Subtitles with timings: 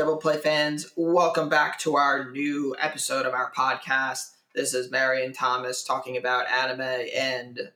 [0.00, 0.90] Double play fans.
[0.96, 4.30] Welcome back to our new episode of our podcast.
[4.54, 7.70] This is Marion Thomas talking about anime and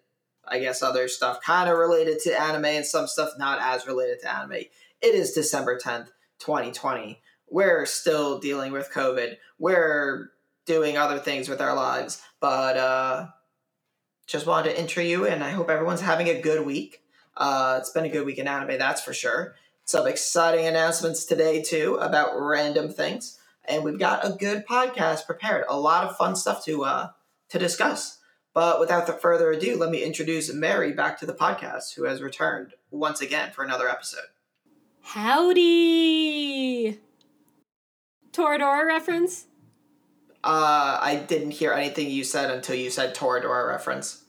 [0.49, 4.21] I guess other stuff kind of related to anime and some stuff not as related
[4.23, 4.53] to anime.
[4.53, 6.07] It is December 10th,
[6.39, 7.21] 2020.
[7.51, 9.37] We're still dealing with COVID.
[9.59, 10.31] We're
[10.65, 13.27] doing other things with our lives, but uh
[14.27, 17.03] just wanted to intro you and I hope everyone's having a good week.
[17.37, 21.63] Uh it's been a good week in anime, that's for sure some exciting announcements today
[21.63, 26.35] too about random things and we've got a good podcast prepared a lot of fun
[26.37, 27.09] stuff to uh
[27.49, 28.19] to discuss
[28.55, 32.23] but without the further ado let me introduce mary back to the podcast who has
[32.23, 34.25] returned once again for another episode
[35.07, 36.99] Howdy!
[38.33, 39.47] Toradora reference?
[40.43, 44.21] uh i didn't hear anything you said until you said toradora reference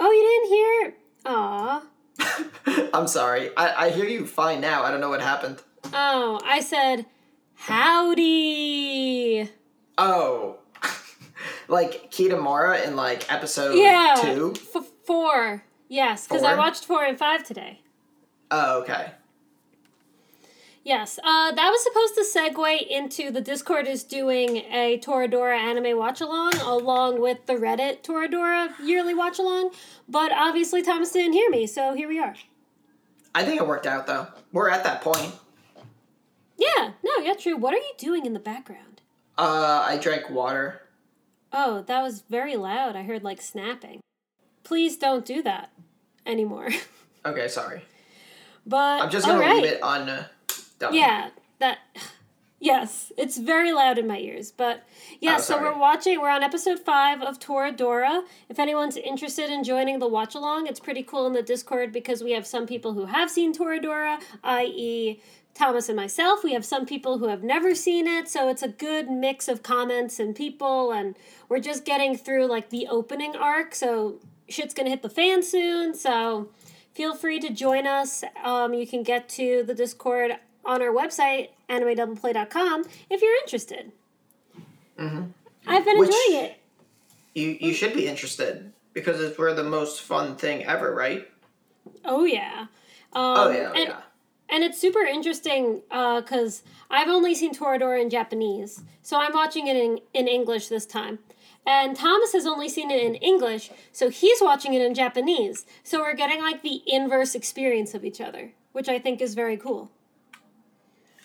[0.00, 0.94] Oh, you didn't hear?
[1.26, 1.82] Aw.
[2.94, 5.62] i'm sorry I, I hear you fine now i don't know what happened
[5.94, 7.06] Oh, I said,
[7.54, 9.48] howdy!
[9.96, 10.58] oh
[11.68, 14.14] like kitamura in like episode yeah.
[14.20, 15.64] two F- four.
[15.88, 17.80] Yes, because I watched four and five today.
[18.50, 19.12] oh okay
[20.84, 25.98] Yes, uh, that was supposed to segue into the Discord is doing a Toradora anime
[25.98, 29.72] watch along along with the Reddit Toradora yearly watch along,
[30.08, 32.34] but obviously Thomas didn't hear me, so here we are.
[33.34, 34.28] I think it worked out though.
[34.52, 35.34] We're at that point.
[36.56, 37.56] Yeah, no, yeah, true.
[37.56, 39.02] What are you doing in the background?
[39.36, 40.82] Uh, I drank water.
[41.52, 42.96] Oh, that was very loud.
[42.96, 44.00] I heard like snapping.
[44.64, 45.70] Please don't do that
[46.26, 46.70] anymore.
[47.26, 47.82] Okay, sorry.
[48.64, 49.56] but I'm just gonna right.
[49.56, 50.08] leave it on.
[50.08, 50.28] Uh,
[50.92, 51.78] Yeah, that.
[52.60, 54.50] Yes, it's very loud in my ears.
[54.50, 54.82] But
[55.20, 56.20] yeah, Oh, so we're watching.
[56.20, 58.24] We're on episode five of Toradora.
[58.48, 62.20] If anyone's interested in joining the watch along, it's pretty cool in the Discord because
[62.24, 65.20] we have some people who have seen Toradora, i.e.,
[65.54, 66.42] Thomas and myself.
[66.42, 69.62] We have some people who have never seen it, so it's a good mix of
[69.62, 71.14] comments and people, and
[71.48, 73.72] we're just getting through like the opening arc.
[73.72, 74.16] So
[74.48, 75.94] shit's gonna hit the fan soon.
[75.94, 76.48] So
[76.92, 78.24] feel free to join us.
[78.42, 80.32] Um, you can get to the Discord
[80.68, 83.90] on our website, animedoubleplay.com, if you're interested.
[84.98, 86.54] I've been Which- enjoying it.
[87.34, 91.28] You you should be interested because it's we're the most fun thing ever, right?
[92.04, 92.66] Oh, yeah.
[93.12, 94.00] Um, Oh yeah, and, yeah.
[94.50, 99.76] and it's super interesting because I've only seen Toradora in Japanese, so I'm watching it
[99.76, 101.20] in, in English this time.
[101.66, 105.64] And Thomas has only seen it in English, so he's watching it in Japanese.
[105.84, 109.56] So we're getting like the inverse experience of each other, which I think is very
[109.56, 109.90] cool.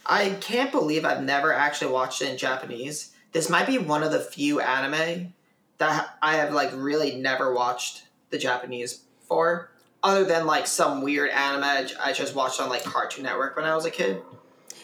[0.06, 3.12] I can't believe I've never actually watched it in Japanese.
[3.32, 5.34] This might be one of the few anime
[5.78, 9.72] that I have like really never watched the Japanese for,
[10.02, 13.76] other than like some weird anime I just watched on like Cartoon Network when I
[13.76, 14.22] was a kid.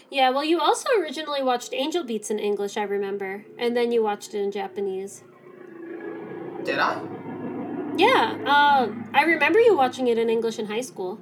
[0.09, 4.01] Yeah, well, you also originally watched Angel Beats in English, I remember, and then you
[4.01, 5.24] watched it in Japanese.
[6.63, 7.01] Did I?
[7.96, 11.19] Yeah, uh, I remember you watching it in English in high school.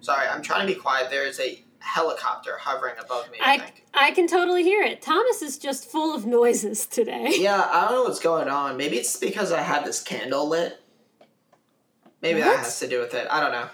[0.00, 1.10] Sorry, I'm trying to be quiet.
[1.10, 3.38] There is a helicopter hovering above me.
[3.40, 3.72] I, I.
[3.94, 5.02] I can totally hear it.
[5.02, 7.32] Thomas is just full of noises today.
[7.38, 8.76] Yeah, I don't know what's going on.
[8.76, 10.80] Maybe it's because I have this candle lit.
[12.22, 13.26] Maybe that has to do with it.
[13.30, 13.68] I don't know.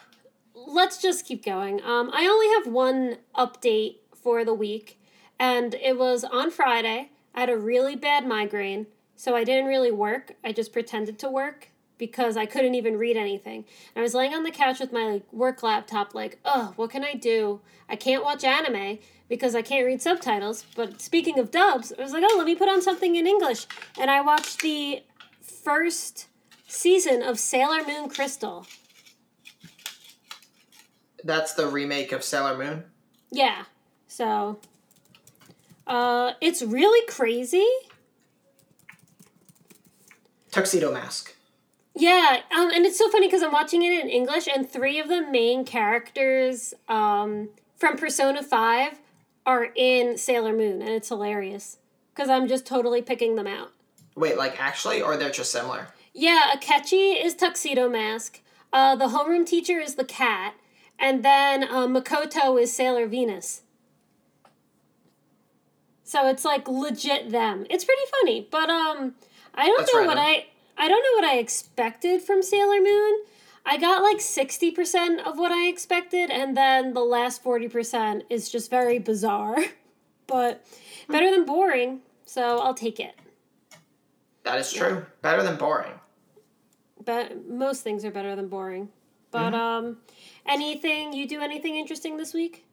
[0.55, 1.83] Let's just keep going.
[1.83, 4.99] Um, I only have one update for the week,
[5.39, 7.11] and it was on Friday.
[7.35, 8.87] I had a really bad migraine,
[9.17, 10.37] so I didn't really work.
[10.45, 11.69] I just pretended to work
[11.99, 13.65] because I couldn't even read anything.
[13.95, 16.91] And I was laying on the couch with my like work laptop, like, oh, what
[16.91, 17.61] can I do?
[17.89, 20.65] I can't watch anime because I can't read subtitles.
[20.75, 23.67] But speaking of dubs, I was like, oh, let me put on something in English.
[23.99, 25.03] And I watched the
[25.41, 26.27] first
[26.67, 28.67] season of Sailor Moon Crystal.
[31.23, 32.85] That's the remake of Sailor Moon.
[33.31, 33.65] Yeah.
[34.09, 34.59] So
[35.87, 37.67] uh it's really crazy.
[40.51, 41.35] Tuxedo Mask.
[41.95, 45.09] Yeah, um and it's so funny cuz I'm watching it in English and three of
[45.09, 49.01] the main characters um from Persona 5
[49.47, 51.79] are in Sailor Moon and it's hilarious
[52.15, 53.73] cuz I'm just totally picking them out.
[54.17, 55.89] Wait, like actually, or they're just similar?
[56.13, 58.41] Yeah, Akechi is Tuxedo Mask.
[58.73, 60.55] Uh the homeroom teacher is the cat
[60.99, 63.63] and then uh, Makoto is Sailor Venus.
[66.05, 67.67] So it's like legit them.
[67.71, 69.15] It's pretty funny, but um,
[69.55, 70.19] I don't That's know what.
[70.19, 73.23] I I don't know what I expected from Sailor Moon.
[73.67, 78.25] I got like sixty percent of what I expected, and then the last forty percent
[78.29, 79.57] is just very bizarre,
[80.27, 80.65] but
[81.09, 82.01] better than boring.
[82.27, 83.15] So I'll take it.
[84.43, 85.07] That is true.
[85.23, 85.93] Better than boring.
[87.05, 88.89] But most things are better than boring.
[89.31, 89.99] But um,
[90.47, 92.65] anything you do anything interesting this week?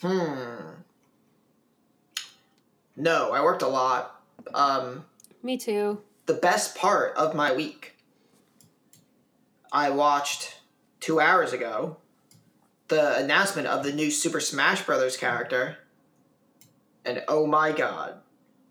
[0.00, 0.70] Hmm.
[2.96, 4.20] No, I worked a lot.
[4.52, 5.04] Um,
[5.42, 6.00] Me too.
[6.26, 7.96] The best part of my week,
[9.70, 10.60] I watched
[11.00, 11.96] two hours ago
[12.88, 15.78] the announcement of the new Super Smash Brothers character,
[17.04, 18.16] and oh my god,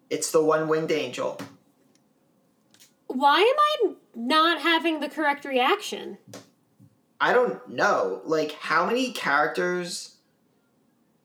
[0.10, 1.40] it's the one winged angel.
[3.08, 6.18] Why am I not having the correct reaction?
[7.20, 8.22] I don't know.
[8.26, 10.16] Like, how many characters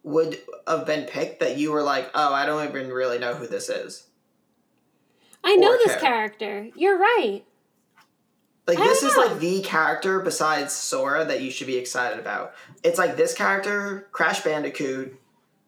[0.03, 3.47] would have been picked that you were like, oh, I don't even really know who
[3.47, 4.06] this is?
[5.47, 6.01] I know this care.
[6.01, 6.69] character.
[6.75, 7.43] You're right.
[8.67, 9.27] Like, I this is know.
[9.27, 12.55] like the character besides Sora that you should be excited about.
[12.83, 15.19] It's like this character, Crash Bandicoot,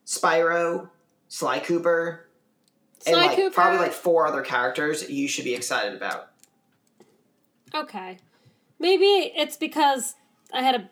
[0.04, 0.88] Spyro,
[1.28, 2.26] Sly Cooper,
[3.06, 3.54] and like Cooper.
[3.54, 6.30] probably like four other characters you should be excited about.
[7.72, 8.18] Okay.
[8.80, 10.16] Maybe it's because
[10.52, 10.90] I had a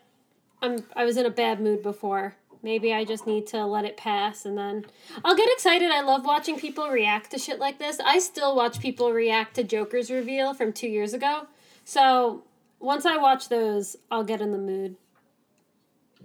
[0.61, 2.35] I'm I was in a bad mood before.
[2.63, 4.85] Maybe I just need to let it pass and then
[5.23, 5.91] I'll get excited.
[5.91, 7.99] I love watching people react to shit like this.
[8.03, 11.47] I still watch people react to Joker's reveal from 2 years ago.
[11.85, 12.43] So,
[12.79, 14.95] once I watch those, I'll get in the mood.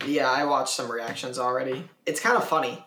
[0.07, 1.89] Yeah, I watched some reactions already.
[2.07, 2.85] It's kind of funny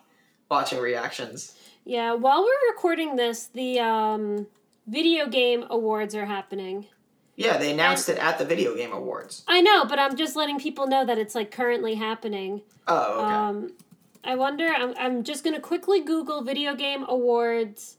[0.50, 1.56] watching reactions.
[1.84, 4.46] Yeah, while we're recording this, the um
[4.86, 6.86] video game awards are happening.
[7.36, 9.44] Yeah, they announced it at the Video Game Awards.
[9.46, 12.62] I know, but I'm just letting people know that it's like currently happening.
[12.88, 13.34] Oh, okay.
[13.34, 13.72] Um,
[14.24, 14.66] I wonder.
[14.66, 17.96] I'm, I'm just gonna quickly Google video game awards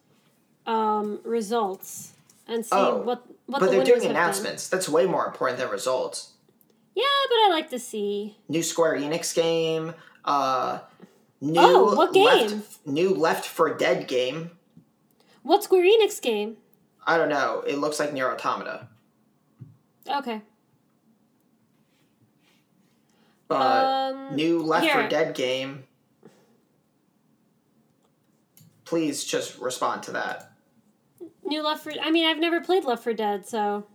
[0.65, 2.13] um, results
[2.47, 4.11] and see Oh, what what but the they're doing have been.
[4.11, 4.67] announcements.
[4.69, 6.31] That's way more important than results.
[6.95, 8.37] Yeah, but I like to see.
[8.49, 9.93] New Square Enix game.
[10.25, 10.79] Uh,
[11.39, 12.25] new Oh, what game?
[12.49, 14.51] Left, new Left for Dead game.
[15.43, 16.57] What Square Enix game?
[17.05, 17.63] I don't know.
[17.67, 18.87] It looks like Nier Automata,
[20.09, 20.41] Okay.
[23.47, 23.55] but
[24.13, 25.03] Um, new Left here.
[25.03, 25.83] for Dead game.
[28.85, 30.51] Please just respond to that.
[31.43, 31.91] New Left for.
[32.01, 33.85] I mean, I've never played Left for Dead, so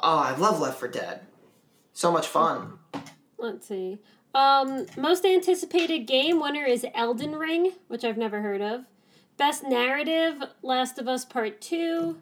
[0.00, 1.20] Oh, I love Left for Dead.
[1.92, 2.78] So much fun.
[3.38, 3.98] let's see.
[4.34, 8.84] Um, most anticipated game winner is Elden Ring, which I've never heard of.
[9.36, 12.16] Best narrative, Last of Us Part 2.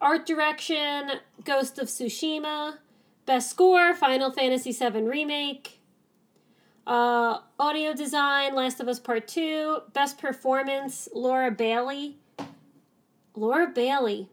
[0.00, 1.12] Art direction,
[1.44, 2.78] Ghost of Tsushima.
[3.26, 5.80] Best score, Final Fantasy VII Remake.
[6.86, 9.78] Uh, audio design, Last of Us Part 2.
[9.92, 12.18] Best performance, Laura Bailey.
[13.34, 14.28] Laura Bailey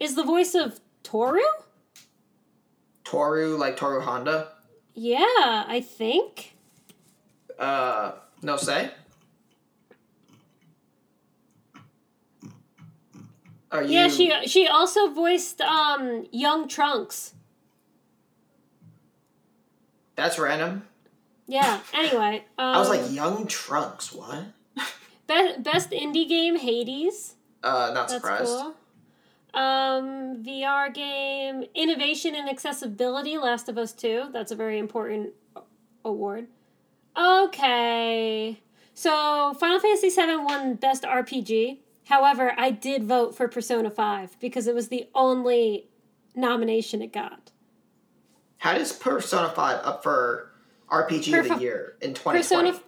[0.00, 1.42] is the voice of Tohru?
[3.04, 4.48] Tohru, like Tohru Honda.
[4.94, 6.54] Yeah, I think.
[7.58, 8.12] Uh,
[8.42, 8.90] no say.
[13.72, 13.90] Are you?
[13.90, 17.34] Yeah, she she also voiced um young Trunks.
[20.14, 20.86] That's random.
[21.46, 21.80] Yeah.
[21.94, 24.12] Anyway, um, I was like, Young Trunks.
[24.12, 24.44] What?
[25.26, 27.34] be- best indie game Hades.
[27.62, 28.44] Uh, not That's surprised.
[28.44, 28.74] cool.
[29.54, 33.38] Um, VR game innovation and accessibility.
[33.38, 34.28] Last of Us Two.
[34.32, 35.30] That's a very important
[36.04, 36.46] award.
[37.16, 38.58] Okay,
[38.94, 41.78] so Final Fantasy VII won best RPG.
[42.06, 45.88] However, I did vote for Persona Five because it was the only
[46.34, 47.50] nomination it got.
[48.58, 50.50] How does Persona Five up for
[50.90, 52.38] RPG of the year in 2020?
[52.38, 52.80] Persona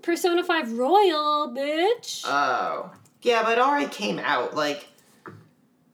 [0.00, 2.22] Persona 5 Royal, bitch.
[2.26, 4.54] Oh, yeah, but it already came out.
[4.56, 4.88] Like,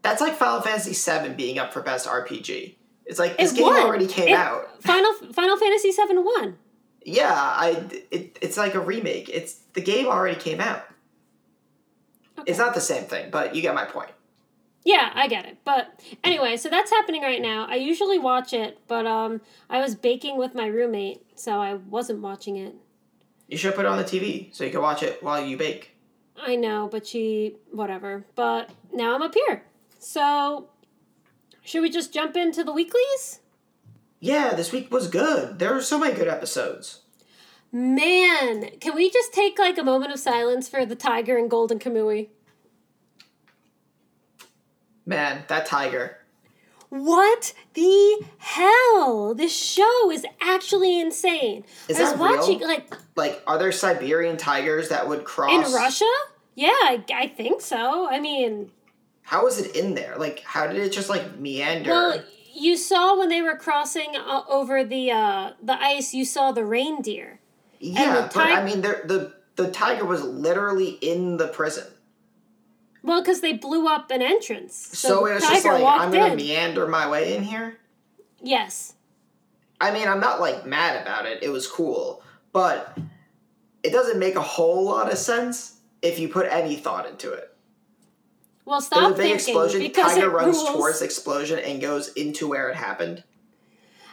[0.03, 2.77] that's like Final Fantasy VII being up for best RPG.
[3.07, 3.81] It's like this It game won.
[3.81, 4.83] already came It- out.
[4.83, 6.59] Final Final Fantasy 7 won.
[7.05, 7.83] Yeah, I.
[8.11, 9.29] It, it's like a remake.
[9.31, 10.85] It's the game already came out.
[12.39, 12.51] Okay.
[12.51, 14.11] It's not the same thing, but you get my point.
[14.85, 15.59] Yeah, I get it.
[15.65, 17.67] But anyway, so that's happening right now.
[17.69, 22.21] I usually watch it, but um I was baking with my roommate, so I wasn't
[22.21, 22.75] watching it.
[23.49, 25.97] You should put it on the TV so you can watch it while you bake.
[26.41, 28.25] I know, but she whatever.
[28.35, 29.65] But now I'm up here.
[29.99, 30.69] So
[31.63, 33.41] should we just jump into the weeklies?
[34.21, 35.59] Yeah, this week was good.
[35.59, 37.01] There were so many good episodes.
[37.71, 41.79] Man, can we just take like a moment of silence for the tiger and golden
[41.79, 42.29] kamui?
[45.07, 46.17] Man, that tiger.
[46.91, 49.35] What the hell?
[49.35, 51.65] This show is actually insane.
[51.89, 52.39] Is I was that real?
[52.39, 55.53] watching like Like, are there Siberian tigers that would cross?
[55.69, 56.07] in Russia.
[56.55, 58.09] Yeah, I, I think so.
[58.09, 58.71] I mean,
[59.23, 60.17] How is it in there?
[60.17, 61.91] Like, how did it just like meander?
[61.91, 62.23] well,
[62.55, 66.15] you saw when they were crossing uh, over the uh, the ice.
[66.15, 67.38] You saw the reindeer.
[67.81, 71.87] Yeah, but I mean, the the tiger was literally in the prison.
[73.03, 76.01] Well, because they blew up an entrance, so, So, the it was tiger just like,
[76.01, 76.37] I'm gonna in.
[76.37, 77.79] meander my way in here.
[78.43, 78.95] yes,
[79.81, 81.43] I mean, I'm not like mad about it.
[81.43, 82.99] It was cool, but
[83.83, 87.55] it doesn't make a whole lot of sense if you put any thought into it.
[88.65, 89.81] Well, stop There's a big thinking explosion.
[89.81, 90.71] because Tiger runs rules.
[90.71, 93.23] towards explosion and goes into where it happened.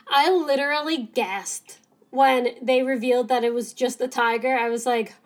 [0.08, 1.80] I literally gasped
[2.16, 4.56] when they revealed that it was just a tiger.
[4.56, 5.14] I was like,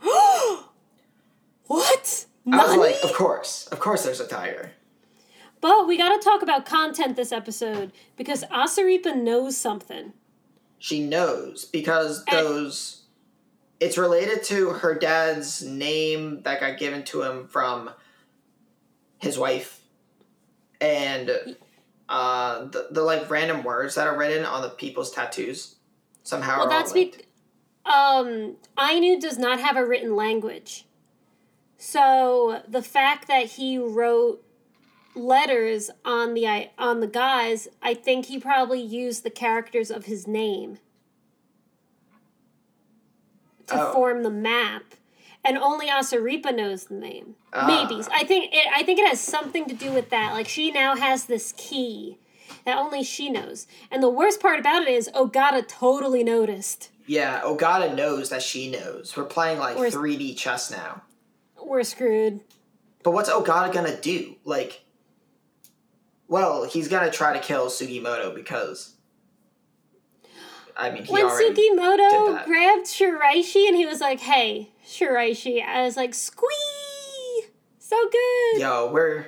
[1.67, 2.25] "What?
[2.51, 4.71] I was like, of course, of course, there's a tiger.
[5.61, 10.13] But we got to talk about content this episode because Asirpa knows something.
[10.79, 12.95] She knows because And- those.
[13.79, 17.89] It's related to her dad's name that got given to him from
[19.19, 19.79] his wife,
[20.81, 21.55] and
[22.09, 25.75] uh, the, the like random words that are written on the people's tattoos
[26.23, 26.59] somehow.
[26.59, 27.21] Well, that's because
[27.85, 30.85] um, Ainu does not have a written language.
[31.77, 34.43] So the fact that he wrote
[35.15, 40.05] letters on the I- on the guys, I think he probably used the characters of
[40.05, 40.79] his name
[43.67, 43.93] to Oh.
[43.93, 44.83] form the map.
[45.43, 47.35] And only Asirpa knows the name.
[47.53, 47.65] Ah.
[47.65, 48.67] Maybe I think it.
[48.75, 50.33] I think it has something to do with that.
[50.33, 52.17] Like she now has this key
[52.65, 53.67] that only she knows.
[53.91, 56.89] And the worst part about it is Ogata totally noticed.
[57.05, 59.15] Yeah, Ogata knows that she knows.
[59.17, 61.01] We're playing like Whereas- 3D chess now.
[61.61, 62.41] We're screwed.
[63.03, 64.35] But what's Ogata gonna do?
[64.43, 64.81] Like,
[66.27, 68.93] well, he's gonna try to kill Sugimoto because.
[70.77, 75.97] I mean, he when Sugimoto grabbed Shiraishi and he was like, "Hey, Shiraishi," I was
[75.97, 77.45] like, "Squee,
[77.79, 78.61] so good!
[78.61, 79.27] Yo, we're.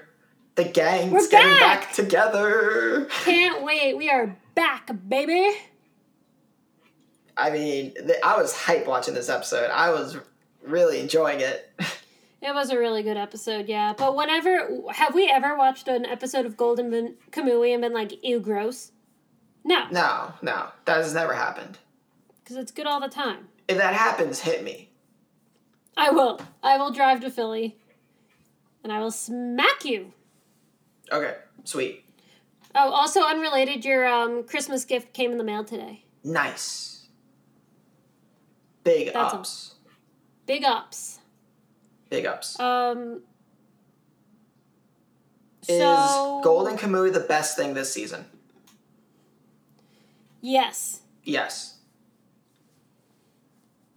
[0.56, 1.82] The gang's We're getting back!
[1.82, 3.08] back together.
[3.24, 3.96] Can't wait.
[3.98, 5.50] We are back, baby."
[7.38, 9.70] I mean, th- I was hype watching this episode.
[9.72, 10.18] I was
[10.64, 11.72] really enjoying it.
[12.44, 13.94] It was a really good episode, yeah.
[13.96, 18.40] But whenever have we ever watched an episode of Golden Kamui and been like, "Ew,
[18.40, 18.94] gross"?
[19.64, 21.78] No, no, no, that has never happened.
[22.44, 23.48] because it's good all the time.
[23.68, 24.90] If that happens, hit me.
[25.96, 26.42] I will.
[26.64, 27.78] I will drive to Philly,
[28.84, 30.12] and I will smack you.
[31.12, 32.06] Okay, sweet.
[32.74, 36.06] Oh, also unrelated, your um, Christmas gift came in the mail today.
[36.24, 37.08] Nice.
[38.84, 39.76] Big That's a- ups.
[40.46, 41.20] Big ups.
[42.10, 42.60] Big ups.
[42.60, 43.22] Um.
[45.68, 48.26] Is so Golden Kamui the best thing this season?
[50.42, 51.78] Yes, Yes.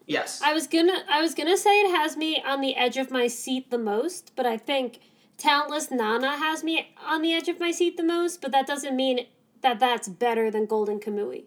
[0.06, 0.42] Yes.
[0.44, 1.02] I was gonna.
[1.09, 4.33] I was gonna say it has me on the edge of my seat the most,
[4.37, 4.99] but I think
[5.37, 8.41] Talentless Nana has me on the edge of my seat the most.
[8.41, 9.26] But that doesn't mean
[9.62, 11.45] that that's better than Golden Kamui.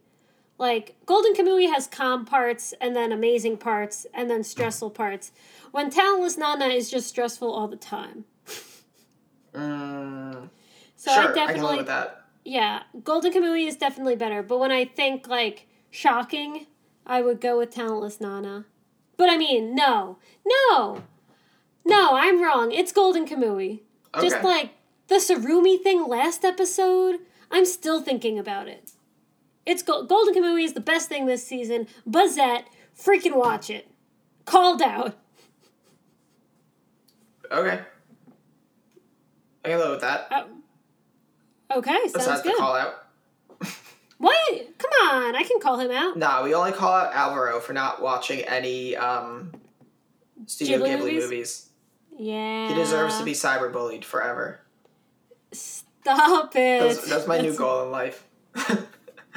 [0.58, 5.32] Like Golden Kamui has calm parts and then amazing parts and then stressful parts.
[5.72, 8.26] When Talentless Nana is just stressful all the time.
[9.54, 10.50] Mm,
[10.96, 12.24] So sure, I I definitely with that.
[12.44, 14.42] Yeah, Golden Kamui is definitely better.
[14.42, 16.68] But when I think like shocking,
[17.06, 18.66] I would go with Talentless Nana.
[19.16, 21.02] But I mean, no, no,
[21.88, 22.72] no, I'm wrong.
[22.72, 23.82] It's Golden Kamui.
[24.22, 24.72] Just like
[25.08, 27.20] the Sarumi thing last episode,
[27.52, 28.92] I'm still thinking about it.
[29.66, 31.88] It's Go- Golden Kamui is the best thing this season.
[32.10, 32.64] Buzzette,
[32.98, 33.90] freaking watch it.
[34.46, 35.16] Called out.
[37.52, 37.80] Okay.
[39.66, 40.28] I can live with that.
[40.32, 40.48] Oh.
[41.78, 42.58] Okay, sounds Besides the good.
[42.58, 42.94] call out.
[44.20, 44.80] What?
[44.80, 46.18] Come on, I can call him out.
[46.18, 49.52] Nah, we only call out Alvaro for not watching any um,
[50.48, 51.24] Studio Ghibli Ghibli, movies?
[51.24, 51.67] movies.
[52.18, 52.70] Yeah.
[52.70, 54.60] He deserves to be cyberbullied forever.
[55.52, 56.82] Stop it.
[56.82, 58.26] That's, that's my new goal in life.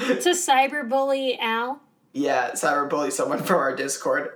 [0.00, 1.82] To cyberbully Al.
[2.14, 4.30] yeah, cyberbully someone from our Discord.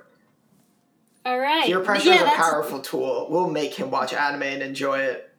[1.24, 1.64] All right.
[1.64, 3.28] Peer pressure yeah, is a that's, powerful tool.
[3.30, 5.30] We'll make him watch anime and enjoy it.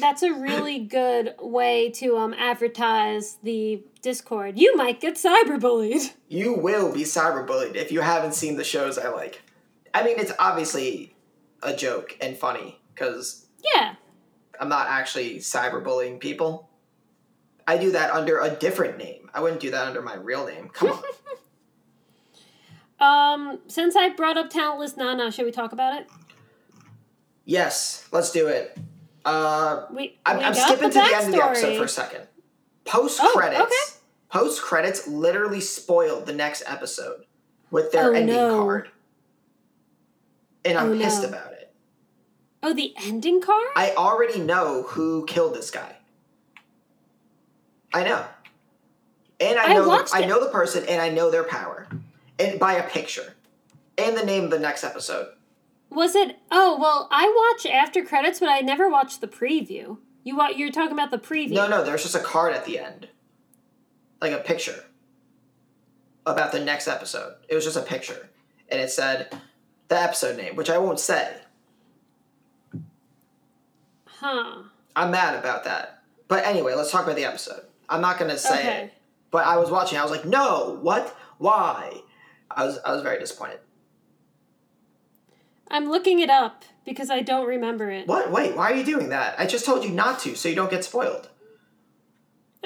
[0.00, 4.58] that's a really good way to um advertise the Discord.
[4.58, 6.12] You might get cyberbullied.
[6.28, 9.42] You will be cyberbullied if you haven't seen the shows I like.
[9.94, 11.11] I mean, it's obviously
[11.62, 13.94] a joke and funny because Yeah.
[14.60, 16.68] I'm not actually cyberbullying people.
[17.66, 19.30] I do that under a different name.
[19.34, 20.68] I wouldn't do that under my real name.
[20.68, 21.02] Come on.
[23.00, 26.06] Um, since I brought up Talentless Nana, should we talk about it?
[27.44, 28.78] yes, let's do it.
[29.24, 31.88] Uh, We, I'm, we I'm skipping the to the end of the episode for a
[31.88, 32.28] second.
[32.84, 33.60] Post Oh, credits.
[33.62, 33.98] okay.
[34.28, 37.24] Post credits literally spoiled the next episode
[37.72, 38.62] with their Oh, ending no.
[38.62, 38.88] card.
[40.64, 41.04] And I'm Oh, no.
[41.04, 41.51] pissed about it.
[42.62, 43.68] Oh, the ending card?
[43.74, 45.96] I already know who killed this guy.
[47.92, 48.24] I know.
[49.40, 51.88] And I I know the, I know the person and I know their power.
[52.38, 53.34] And by a picture.
[53.98, 55.28] And the name of the next episode.
[55.90, 56.38] Was it?
[56.50, 59.98] Oh, well, I watch after credits, but I never watched the preview.
[60.24, 61.52] You wa- You're talking about the preview.
[61.52, 63.08] No, no, there's just a card at the end.
[64.22, 64.84] Like a picture.
[66.24, 67.34] About the next episode.
[67.48, 68.30] It was just a picture.
[68.68, 69.34] And it said
[69.88, 71.34] the episode name, which I won't say.
[74.22, 74.62] Huh.
[74.94, 76.02] I'm mad about that.
[76.28, 77.62] But anyway, let's talk about the episode.
[77.88, 78.78] I'm not gonna say Okay.
[78.84, 78.94] it.
[79.30, 79.98] But I was watching.
[79.98, 81.16] I was like, no, what?
[81.38, 82.00] Why?
[82.50, 83.58] I was I was very disappointed.
[85.70, 88.06] I'm looking it up because I don't remember it.
[88.06, 88.30] What?
[88.30, 89.34] Wait, why are you doing that?
[89.38, 91.28] I just told you not to, so you don't get spoiled.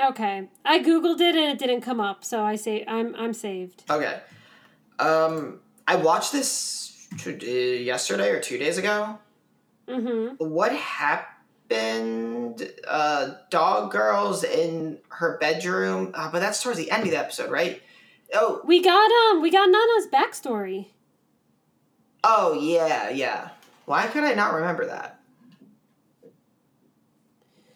[0.02, 0.48] Okay.
[0.64, 3.84] I googled it and it didn't come up, so I say I'm I'm saved.
[3.88, 4.20] Okay.
[4.98, 9.18] Um, I watched this yesterday or two days ago.
[9.88, 10.38] Mhm.
[10.40, 11.32] What happened?
[11.70, 16.12] Uh, dog girls in her bedroom.
[16.14, 17.82] Uh, but that's towards the end of the episode, right?
[18.34, 20.86] Oh, We got um we got Nana's backstory.
[22.24, 23.50] oh yeah, yeah.
[23.84, 25.20] Why could I not remember that?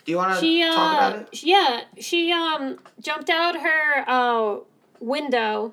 [0.04, 1.42] Do you want to She talk uh about it?
[1.44, 4.56] yeah, she um jumped out her uh
[5.00, 5.72] window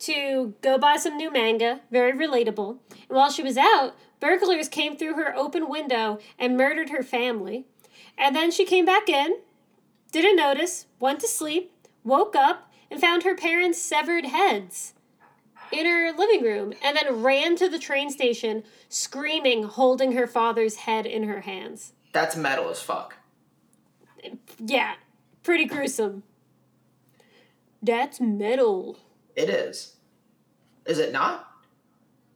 [0.00, 2.78] to go buy some new manga, very relatable.
[3.08, 3.94] And while she was out,
[4.24, 7.66] burglars came through her open window and murdered her family.
[8.16, 9.36] And then she came back in,
[10.12, 11.70] didn't notice, went to sleep,
[12.04, 14.94] woke up, and found her parents' severed heads
[15.70, 20.76] in her living room, and then ran to the train station, screaming, holding her father's
[20.76, 21.92] head in her hands.
[22.12, 23.16] That's metal as fuck.
[24.58, 24.94] Yeah,
[25.42, 26.22] pretty gruesome.
[27.82, 28.96] That's metal.
[29.36, 29.96] It is.
[30.86, 31.53] Is it not?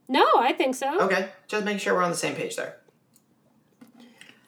[0.09, 1.01] No, I think so.
[1.03, 2.77] Okay, just make sure we're on the same page there.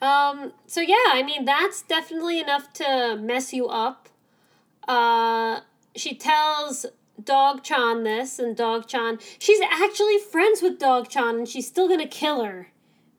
[0.01, 4.09] Um, so yeah, I mean that's definitely enough to mess you up.
[4.87, 5.59] Uh,
[5.95, 6.87] she tells
[7.23, 11.87] Dog Chan this, and Dog Chan, she's actually friends with Dog Chan, and she's still
[11.87, 12.69] gonna kill her.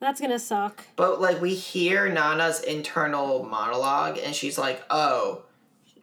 [0.01, 0.83] That's gonna suck.
[0.97, 5.43] But like we hear Nana's internal monologue and she's like, "Oh,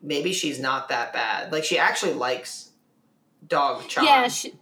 [0.01, 2.71] maybe she's not that bad." Like she actually likes
[3.47, 4.05] Dog Chan.
[4.05, 4.55] Yeah, she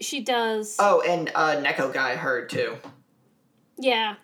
[0.00, 0.76] she does.
[0.78, 2.76] oh, and uh Neko guy heard too.
[3.78, 4.16] yeah,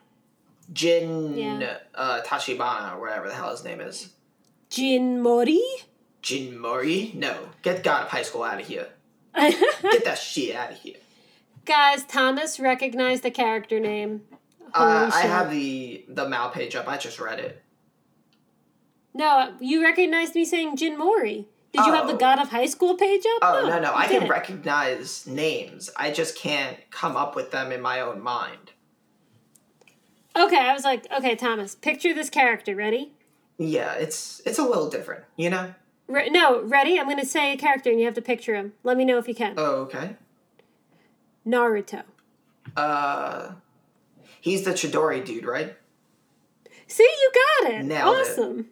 [0.73, 1.79] Jin Yeah.
[1.95, 4.11] uh Tachibana or whatever the hell his name is.
[4.71, 5.61] Jin Mori.
[6.23, 7.13] Jin Mori?
[7.15, 7.51] No.
[7.63, 8.89] Get God of High School out of here.
[9.37, 10.97] Get that shit out of here.
[11.65, 14.23] Guys, Thomas recognized the character name.
[14.75, 16.89] Uh, I have the the Mal page up.
[16.89, 17.63] I just read it.
[19.15, 21.47] No, you recognized me saying Jin Mori.
[21.77, 22.19] Did you have the Oh.
[22.19, 23.39] God of High School page up?
[23.43, 24.29] Oh no no, you I can didn't.
[24.31, 25.91] recognize names.
[25.97, 28.73] I just can't come up with them in my own mind.
[30.37, 32.75] Okay, I was like, okay, Thomas, picture this character.
[32.75, 33.13] Ready?
[33.59, 35.75] Yeah, it's it's a little different, you know.
[36.09, 36.99] Re- no, ready?
[37.01, 38.75] I'm going to say a character and you have to picture him.
[38.85, 39.55] Let me know if you can.
[39.57, 40.15] Oh, okay.
[41.47, 42.03] Naruto.
[42.77, 43.53] Uh,
[44.41, 45.75] he's the Chidori dude, right?
[46.87, 47.85] See, you got it.
[47.85, 48.67] Nailed it.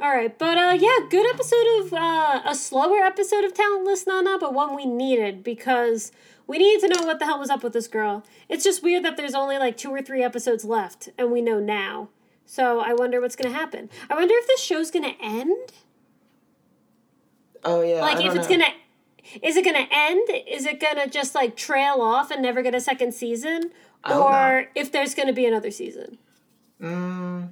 [0.00, 4.38] All right, but uh, yeah, good episode of uh, a slower episode of Talentless Nana,
[4.38, 6.10] but one we needed because
[6.46, 8.24] we needed to know what the hell was up with this girl.
[8.48, 11.60] It's just weird that there's only like two or three episodes left, and we know
[11.60, 12.08] now.
[12.44, 13.88] So I wonder what's gonna happen.
[14.10, 15.72] I wonder if this show's gonna end.
[17.64, 18.00] Oh yeah.
[18.00, 18.56] like if it's know.
[18.58, 18.72] gonna
[19.42, 22.80] is it gonna end is it gonna just like trail off and never get a
[22.80, 23.70] second season
[24.04, 26.18] or if there's gonna be another season
[26.78, 27.48] Mm,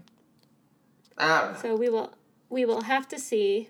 [1.17, 1.59] I don't know.
[1.63, 2.13] so we will
[2.53, 3.69] we will have to see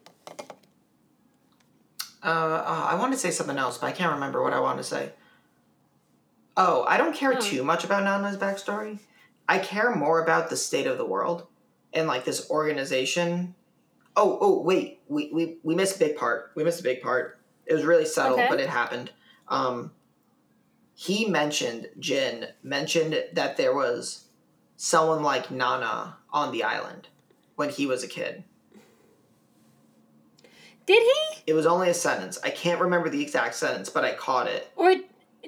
[2.25, 2.29] Uh,
[2.65, 4.85] uh, I want to say something else, but I can't remember what I want to
[4.85, 5.11] say.
[6.57, 7.41] Oh, I don't care Oh.
[7.41, 9.01] too much about Nana's backstory.
[9.49, 11.49] I care more about the state of the world
[11.93, 13.57] and like this organization.
[14.15, 16.53] Oh, oh, wait, we we we missed a big part.
[16.55, 17.41] We missed a big part.
[17.67, 18.47] It was really subtle, Okay.
[18.49, 19.11] but it happened.
[19.49, 19.91] Um,
[20.95, 24.27] he mentioned Jin mentioned that there was
[24.77, 27.09] someone like Nana on the island
[27.57, 28.45] when he was a kid.
[30.87, 32.39] Did he It was only a sentence.
[32.45, 34.71] I can't remember the exact sentence, but I caught it.
[34.77, 34.95] or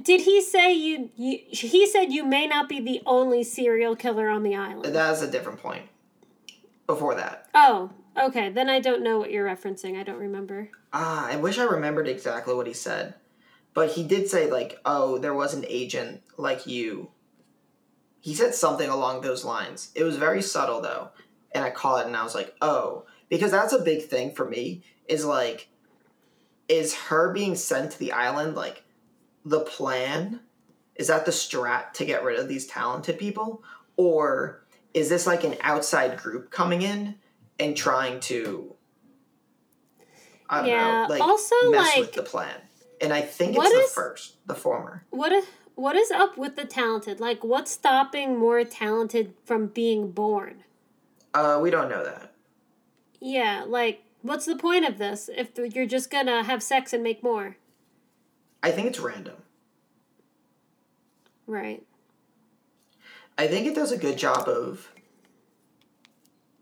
[0.03, 4.29] did he say you, you he said you may not be the only serial killer
[4.29, 5.85] on the island That's a different point.
[6.87, 7.49] Before that.
[7.55, 11.59] oh okay then i don't know what you're referencing i don't remember Ah, I wish
[11.59, 13.15] I remembered exactly what he said.
[13.73, 17.11] But he did say, like, oh, there was an agent like you.
[18.21, 19.91] He said something along those lines.
[19.97, 21.09] It was very subtle, though.
[21.53, 23.07] And I caught it and I was like, oh.
[23.29, 25.69] Because that's a big thing for me, is like,
[26.69, 28.85] is her being sent to the island, like,
[29.45, 30.41] the plan?
[30.95, 33.63] Is that the strat to get rid of these talented people?
[33.97, 34.65] Or
[34.95, 37.17] is this like an outside group coming in
[37.59, 38.75] and trying to
[40.49, 42.55] I don't Yeah, know, like also, mess like, with the plan.
[43.01, 45.05] And I think it's is- the first, the former.
[45.11, 50.13] what is, what is up with the talented like what's stopping more talented from being
[50.13, 50.63] born
[51.33, 52.33] Uh, we don't know that.
[53.21, 57.23] Yeah, like, what's the point of this if you're just gonna have sex and make
[57.23, 57.57] more?
[58.63, 59.37] I think it's random.
[61.47, 61.85] Right.
[63.37, 64.91] I think it does a good job of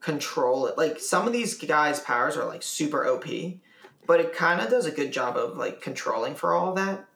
[0.01, 0.77] control it.
[0.77, 3.25] Like some of these guys' powers are like super OP,
[4.07, 7.07] but it kind of does a good job of like controlling for all of that.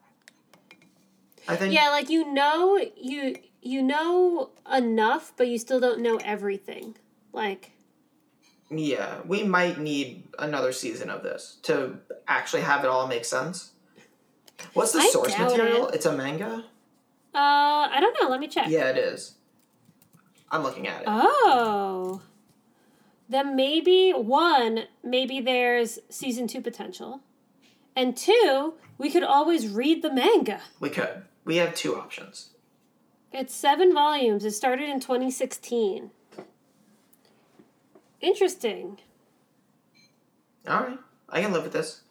[1.49, 1.75] I think.
[1.75, 6.97] Yeah, like you know you you know enough, but you still don't know everything.
[7.33, 7.73] Like
[8.71, 13.73] Yeah, we might need another season of this to actually have it all make sense.
[14.73, 15.89] What's the I source material?
[15.89, 15.95] it.
[15.97, 16.65] It's a manga?
[17.35, 18.69] uh I don't know, let me check.
[18.69, 19.35] Yeah, it is.
[20.51, 21.05] I'm looking at it.
[21.09, 22.23] Oh.
[23.29, 27.21] Then maybe one, maybe there's season 2 potential.
[27.95, 30.61] And two, we could always read the manga.
[30.81, 31.23] we could.
[31.45, 32.51] We have two options.
[33.33, 34.45] It's seven volumes.
[34.45, 36.11] It started in 2016.
[38.21, 38.99] Interesting.
[40.69, 40.99] All right,
[41.29, 42.03] I can live with this.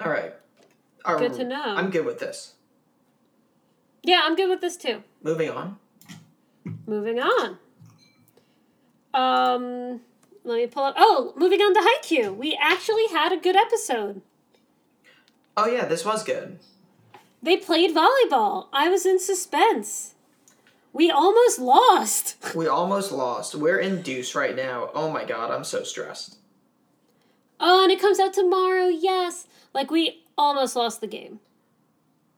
[0.00, 0.34] All right.
[1.04, 1.74] Good to know.
[1.76, 2.54] I'm good with this.
[4.02, 5.02] Yeah, I'm good with this too.
[5.22, 5.78] Moving on.
[6.86, 7.58] Moving on.
[9.14, 10.00] Um,
[10.44, 10.94] let me pull up.
[10.98, 12.36] Oh, moving on to Haikyuu.
[12.36, 14.22] We actually had a good episode.
[15.56, 16.58] Oh yeah, this was good.
[17.42, 18.68] They played volleyball.
[18.72, 20.14] I was in suspense.
[20.92, 22.36] We almost lost.
[22.54, 23.54] We almost lost.
[23.54, 24.90] We're in deuce right now.
[24.94, 26.38] Oh my god, I'm so stressed.
[27.60, 28.86] Oh, and it comes out tomorrow.
[28.86, 29.46] Yes.
[29.74, 31.40] Like we almost lost the game.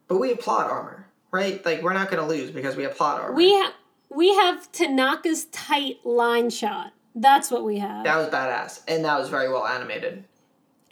[0.08, 1.64] But we have plot armor, right?
[1.64, 3.34] Like we're not gonna lose because we have plot armor.
[3.34, 3.72] We have
[4.08, 6.92] we have Tanaka's tight line shot.
[7.14, 8.04] That's what we have.
[8.04, 10.24] that was badass, and that was very well animated.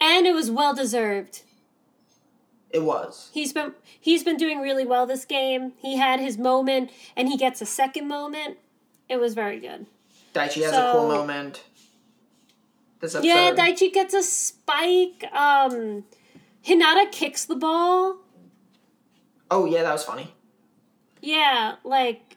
[0.01, 1.43] And it was well deserved.
[2.71, 3.29] It was.
[3.33, 5.73] He's been he's been doing really well this game.
[5.79, 8.57] He had his moment and he gets a second moment.
[9.07, 9.87] It was very good.
[10.35, 11.63] Daichi has a cool moment.
[12.99, 13.27] This episode.
[13.27, 15.23] Yeah, Daichi gets a spike.
[15.33, 16.03] Um
[16.65, 18.17] Hinata kicks the ball.
[19.49, 20.33] oh yeah, that was funny.
[21.21, 22.35] Yeah, like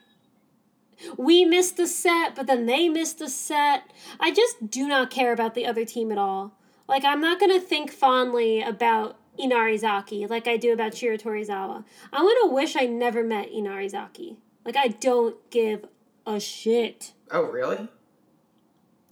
[1.17, 3.83] we missed the set, but then they missed the set.
[4.19, 6.53] I just do not care about the other team at all.
[6.89, 11.85] Like I'm not gonna think fondly about Inarizaki like I do about Shiratorizawa.
[12.13, 14.37] I'm gonna wish I never met Inarizaki.
[14.65, 15.87] Like I don't give
[16.27, 17.13] a shit.
[17.31, 17.89] Oh really?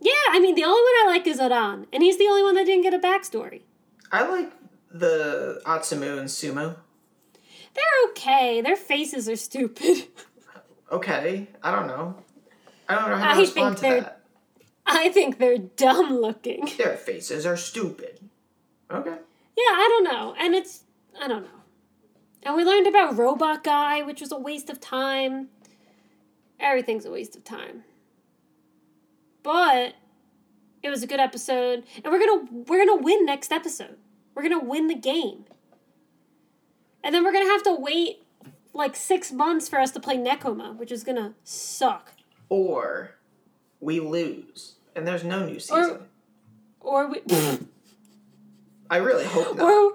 [0.01, 2.55] Yeah, I mean the only one I like is Aran, and he's the only one
[2.55, 3.63] that didn't get a backstory.
[4.13, 4.53] I like
[4.91, 6.77] the Atsumu and Sumo.
[7.75, 8.61] They're okay.
[8.61, 10.09] Their faces are stupid.
[10.93, 12.17] Okay, I don't know.
[12.89, 14.21] I don't know how I to respond to that.
[14.85, 16.69] I think they're dumb looking.
[16.79, 18.19] Their faces are stupid.
[18.91, 19.15] Okay.
[19.61, 20.35] Yeah, I don't know.
[20.39, 20.85] And it's
[21.21, 21.61] I don't know.
[22.43, 25.49] And we learned about Robot Guy, which was a waste of time.
[26.59, 27.85] Everything's a waste of time.
[29.43, 29.95] But
[30.83, 33.97] it was a good episode, and we're gonna we're gonna win next episode.
[34.35, 35.45] We're gonna win the game.
[37.03, 38.23] And then we're gonna have to wait
[38.73, 42.13] like six months for us to play Nekoma, which is gonna suck.
[42.49, 43.17] Or
[43.81, 46.07] we lose, and there's no new season.
[46.81, 47.21] Or we
[48.91, 49.65] I really hope not.
[49.65, 49.95] or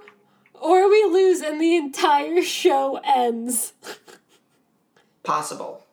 [0.54, 3.74] or we lose and the entire show ends.
[5.24, 5.86] Possible.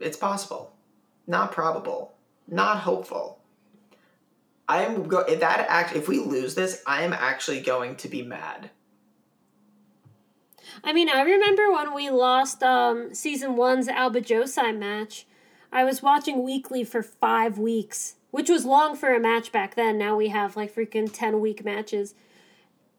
[0.00, 0.72] It's possible.
[1.26, 2.14] Not probable.
[2.48, 3.40] Not hopeful.
[4.68, 8.08] I am go if that act if we lose this, I am actually going to
[8.08, 8.70] be mad.
[10.82, 15.26] I mean, I remember when we lost um, season one's Aoba Johsai match.
[15.72, 19.96] I was watching weekly for five weeks, which was long for a match back then.
[19.96, 22.14] Now we have like freaking 10 week matches.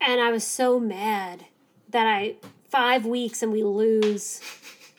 [0.02, 1.46] And I was so mad
[1.90, 2.38] that I,
[2.72, 4.42] five weeks and we lose.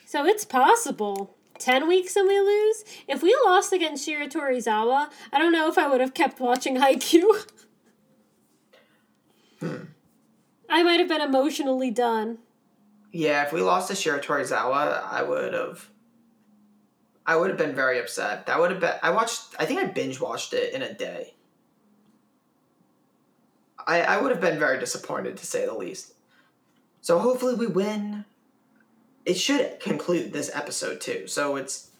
[0.05, 1.35] So it's possible.
[1.57, 2.85] 10 weeks and we lose?
[3.05, 7.45] If we lost against Shiratorizawa, I don't know if I would have kept watching Haikyuu.
[9.59, 9.75] Hmm.
[10.69, 12.37] I might have been emotionally done.
[13.11, 15.89] Yeah, if we lost to Shiratorizawa, I would have
[17.29, 18.47] I would have been very upset.
[18.47, 21.35] That would have been I watched I think I binge watched it in a day.
[23.85, 26.13] I I would have been very disappointed to say the least.
[27.01, 28.25] So hopefully we win.
[29.27, 31.27] It should conclude this episode too.
[31.27, 31.91] So it's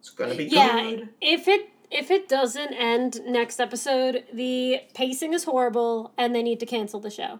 [0.00, 1.10] it's gonna be Yeah, good.
[1.20, 6.58] if it if it doesn't end next episode, the pacing is horrible and they need
[6.58, 7.38] to cancel the show.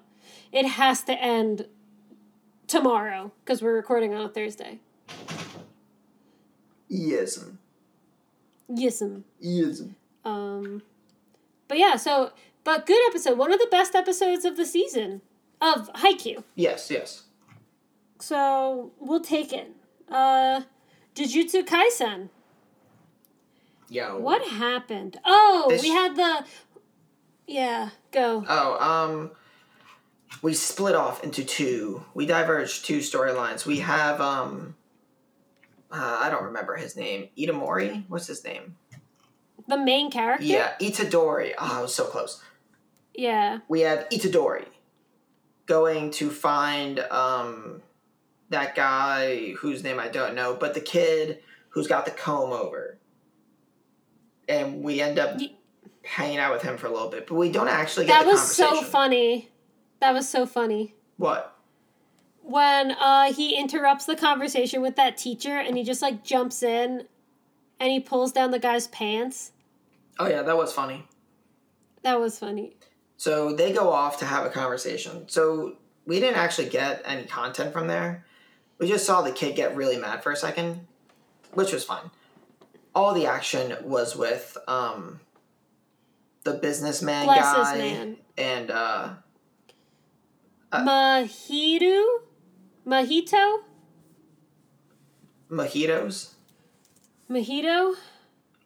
[0.53, 1.67] It has to end
[2.69, 4.79] tomorrow because we're recording on a Thursday.
[6.93, 7.57] Yism.
[8.71, 9.23] Yism.
[9.43, 9.95] Yism.
[10.25, 10.83] Um,
[11.69, 12.33] but yeah, so
[12.65, 15.23] but good episode, one of the best episodes of the season
[15.61, 16.45] of Haikyuu.
[16.55, 17.23] Yes, yes.
[18.21, 19.73] So we'll take it.
[20.09, 20.63] Uh,
[21.15, 22.29] Jujutsu Kaisen.
[23.89, 24.19] Yo.
[24.19, 25.19] What happened?
[25.25, 26.45] Oh, This- we had the.
[27.47, 28.45] Yeah, go.
[28.49, 29.31] Oh, um
[30.41, 32.05] we split off into two.
[32.15, 33.67] We diverged two storylines.
[33.67, 34.77] We have um
[35.93, 37.29] uh, I don't remember his name.
[37.37, 38.05] Itamori?
[38.09, 38.77] What's his name?
[39.69, 40.45] The main character?
[40.45, 41.53] Yeah, Itadori.
[41.59, 42.43] Oh, I was so close.
[43.15, 43.59] Yeah.
[43.69, 44.67] We have Itadori
[45.67, 47.83] going to find um
[48.49, 52.99] that guy whose name I don't know, but the kid who's got the comb over.
[54.49, 55.57] And we end up Ye-
[56.03, 58.57] hanging out with him for a little bit, but we don't actually get That was
[58.57, 59.51] so funny.
[60.01, 60.95] That was so funny.
[61.17, 61.57] What?
[62.43, 67.07] When uh, he interrupts the conversation with that teacher and he just like jumps in
[67.79, 69.53] and he pulls down the guy's pants.
[70.19, 71.05] Oh yeah, that was funny.
[72.03, 72.77] That was funny.
[73.17, 75.29] So they go off to have a conversation.
[75.29, 78.25] So we didn't actually get any content from there.
[78.79, 80.87] We just saw the kid get really mad for a second,
[81.53, 82.11] which was fine.
[82.95, 85.21] All the action was with um,
[86.43, 88.17] the businessman Bless guy man.
[88.37, 89.11] and uh,
[90.73, 92.05] Uh, Mahiru?
[92.87, 93.61] Mahito?
[95.51, 96.31] mojitos.
[97.31, 97.95] Mojito?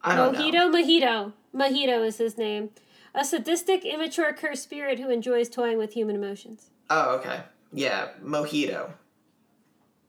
[0.01, 0.39] I don't know.
[0.39, 0.71] Mojito?
[0.71, 1.33] Mojito.
[1.53, 2.69] Mojito is his name.
[3.13, 6.69] A sadistic, immature, cursed spirit who enjoys toying with human emotions.
[6.89, 7.41] Oh, okay.
[7.73, 8.91] Yeah, mojito.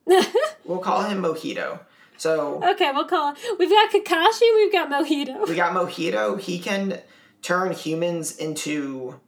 [0.64, 1.80] We'll call him mojito.
[2.18, 3.38] So Okay, we'll call it.
[3.58, 5.48] We've got Kakashi, we've got Mojito.
[5.48, 6.38] we got mojito.
[6.38, 7.00] He can
[7.42, 9.18] turn humans into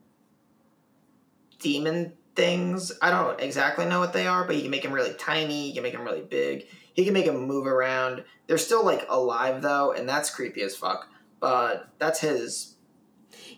[1.59, 2.93] demon things.
[3.03, 5.69] I don't exactly know what they are, but you can make them really tiny.
[5.69, 6.67] You can make them really big.
[6.95, 8.25] He can make them move around.
[8.47, 11.09] They're still like alive though, and that's creepy as fuck.
[11.41, 12.75] But that's his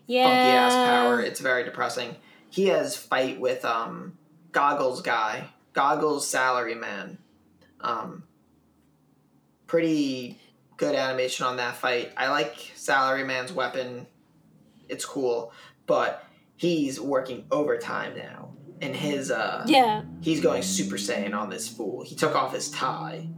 [0.07, 0.31] Yeah.
[0.31, 1.21] funky ass power.
[1.21, 2.17] It's very depressing.
[2.51, 4.19] He has fight with um
[4.53, 7.19] Goggles guy, Goggles salary man.
[7.81, 8.25] Um,
[9.67, 10.39] pretty
[10.77, 12.13] good animation on that fight.
[12.17, 14.07] I like salary man's weapon.
[14.89, 15.53] It's cool,
[15.87, 16.25] but
[16.57, 18.52] he's working overtime now,
[18.83, 20.03] and his uh Yeah.
[20.21, 22.03] he's going Super Saiyan on this fool.
[22.05, 23.29] He took off his tie.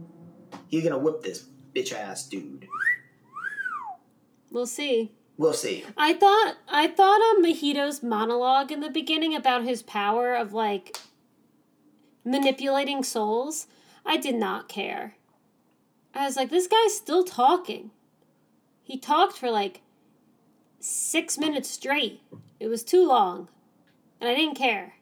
[0.67, 2.67] He's gonna whip this bitch ass dude.
[4.51, 5.11] We'll see.
[5.37, 5.83] We'll see.
[5.97, 10.97] I thought I thought on Mojito's monologue in the beginning about his power of like
[12.23, 13.67] manipulating souls.
[14.05, 15.15] I did not care.
[16.13, 17.91] I was like, this guy's still talking.
[18.81, 19.81] He talked for like
[20.79, 22.21] six minutes straight.
[22.59, 23.49] It was too long,
[24.21, 24.93] and I didn't care.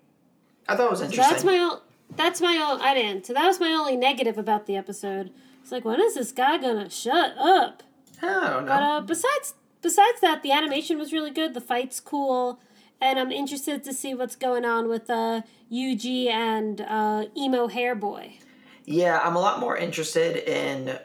[0.68, 1.32] I thought it was So interesting.
[1.32, 1.80] that's my own.
[2.16, 2.82] That's my own.
[2.82, 3.26] I didn't.
[3.26, 5.32] So that was my only negative about the episode.
[5.62, 7.84] It's like, when is this guy gonna shut up?
[8.22, 8.72] I don't know.
[8.72, 11.54] But uh, besides besides that, the animation was really good.
[11.54, 12.60] The fight's cool,
[13.02, 17.96] and I'm interested to see what's going on with uh, Yuji and uh, emo hair
[17.96, 18.38] boy.
[18.86, 21.00] Yeah, I'm a lot more interested in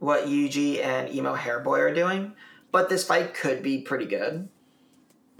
[0.00, 2.32] what Yuji and Emo Hairboy are doing,
[2.72, 4.48] but this fight could be pretty good.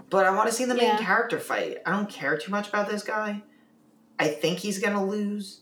[0.09, 0.97] But I want to see the main Yeah.
[0.99, 1.77] character fight.
[1.85, 3.41] I don't care too much about this guy.
[4.19, 5.61] I think he's gonna lose,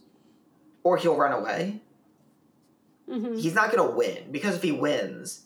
[0.84, 1.81] or he'll run away.
[3.10, 5.45] hmm He's not gonna win because if he wins,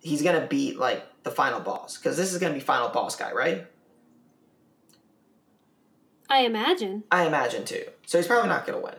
[0.00, 1.96] he's gonna beat like the final boss.
[1.98, 3.66] Because this is gonna be final boss guy, right?
[6.30, 7.04] I imagine.
[7.10, 7.84] I imagine too.
[8.06, 8.96] So he's probably not gonna win.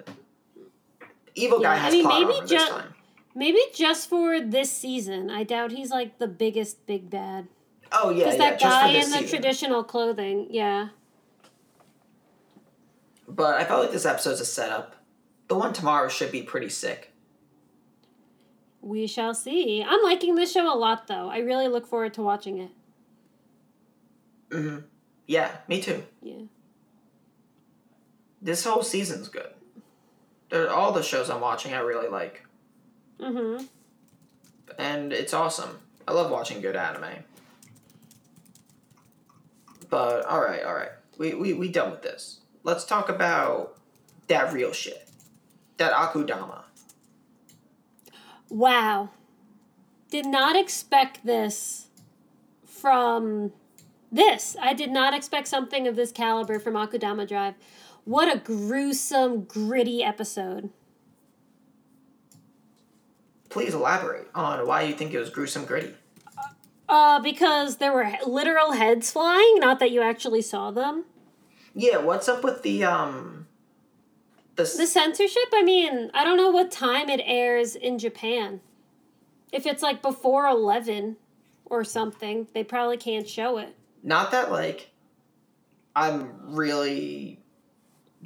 [1.36, 2.94] Evil guy Yeah, I has mean, plot maybe armor this ju- time.
[3.36, 5.30] Maybe just for this season.
[5.30, 7.48] I doubt he's like the biggest big bad.
[7.92, 8.50] Oh yeah, Because yeah.
[8.52, 10.90] that just for guy in the traditional clothing, yeah.
[13.28, 14.96] But I felt like this episode's a setup.
[15.48, 17.12] The one tomorrow should be pretty sick.
[18.82, 19.84] We shall see.
[19.86, 21.30] I'm liking this show a lot, though.
[21.30, 22.72] I really look forward to watching it.
[24.52, 24.78] hmm
[25.28, 26.04] Yeah, me too.
[26.22, 26.42] Yeah.
[28.42, 29.50] This whole season's good.
[30.50, 32.46] They're, all the shows I'm watching, I really like,
[33.20, 33.66] Mm-hmm.
[34.80, 35.78] and it's awesome.
[36.08, 37.24] I love watching good anime.
[39.90, 42.40] But all right, all right, we we we done with this.
[42.64, 43.78] Let's talk about
[44.28, 45.10] that real shit,
[45.78, 46.64] that Akudama.
[48.50, 49.10] Wow.
[50.10, 51.88] Did not expect this
[52.66, 53.52] from
[54.12, 54.56] this.
[54.60, 57.54] I did not expect something of this caliber from Akudama Drive.
[58.06, 60.72] What a gruesome, gritty episode.
[63.50, 65.94] Please elaborate on why you think it was gruesome, gritty.
[66.90, 71.06] Uh, because there were literal heads flying, not that you actually saw them.
[71.76, 73.46] Yeah, what's up with the um,
[74.56, 78.60] the, The censorship, I mean, I don't know what time it airs in Japan.
[79.52, 81.18] If it's like before 11
[81.66, 83.76] or something, they probably can't show it.
[84.04, 84.90] not that like
[85.96, 87.40] I'm really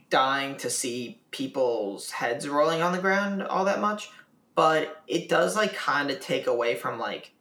[0.10, 4.10] dying to see people's heads rolling on the ground all that much,
[4.56, 7.33] but it does like kind of take away from like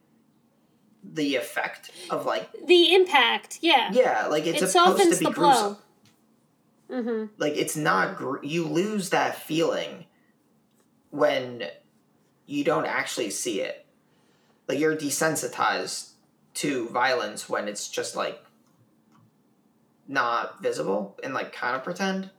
[1.03, 3.89] the effect of like The impact, yeah.
[3.93, 5.77] yeah, like it's it supposed to be the gruesome.
[6.89, 7.01] blow.
[7.01, 7.25] Mm-hmm.
[7.37, 10.05] Like it's not gr- you lose that feeling
[11.09, 11.65] when
[12.45, 13.85] you don't actually see it.
[14.67, 16.11] Like you're desensitized
[16.55, 18.41] to violence when it's just like
[20.07, 22.29] not visible and like kind of pretend.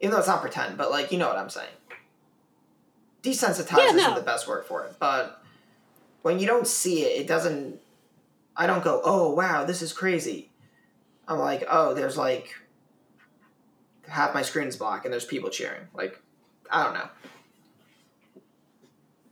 [0.00, 1.68] Even though it's not pretend, but like you know what I'm saying.
[3.22, 5.42] Desensitized Yeah, isn't the best word for it, but
[6.26, 7.80] when you don't see it, it doesn't.
[8.56, 10.50] I don't go, oh wow, this is crazy.
[11.28, 12.52] I'm like, oh, there's like
[14.08, 15.82] half my screen's black and there's people cheering.
[15.94, 16.20] Like,
[16.68, 17.08] I don't know.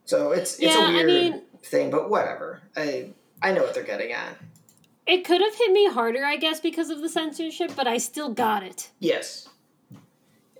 [0.04, 2.60] So it's it's Yeah, a I weird mean- thing, but whatever.
[2.76, 3.10] I
[3.42, 4.36] I know what they're getting at.
[5.06, 8.30] It could have hit me harder, I guess, because of the censorship, but I still
[8.30, 8.90] got it.
[9.00, 9.48] Yes.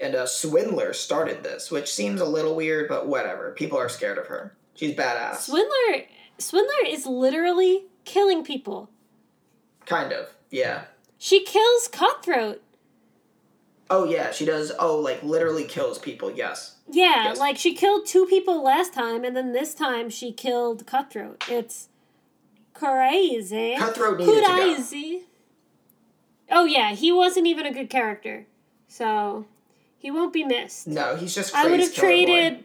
[0.01, 3.53] And uh, Swindler started this, which seems a little weird, but whatever.
[3.53, 4.55] People are scared of her.
[4.75, 5.37] She's badass.
[5.37, 6.05] Swindler,
[6.38, 8.90] Swindler is literally killing people.
[9.87, 10.29] kind of.
[10.51, 10.85] Yeah.
[11.18, 12.62] She kills Cutthroat.
[13.90, 14.73] Oh yeah, she does.
[14.79, 16.31] Oh, like literally kills people.
[16.31, 16.77] Yes.
[16.90, 17.38] Yeah, Yes.
[17.38, 21.44] like she killed two people last time, and then this time she killed Cutthroat.
[21.49, 21.88] It's
[22.73, 23.77] crazy.
[23.79, 24.55] Cutthroat needed to go.
[24.75, 25.23] Crazy.
[26.51, 28.47] Oh yeah, he wasn't even a good character,
[28.88, 29.47] so
[29.99, 30.87] he won't be missed.
[30.87, 31.55] No, he's just.
[31.55, 32.25] I would have Killer Boy.
[32.27, 32.64] traded.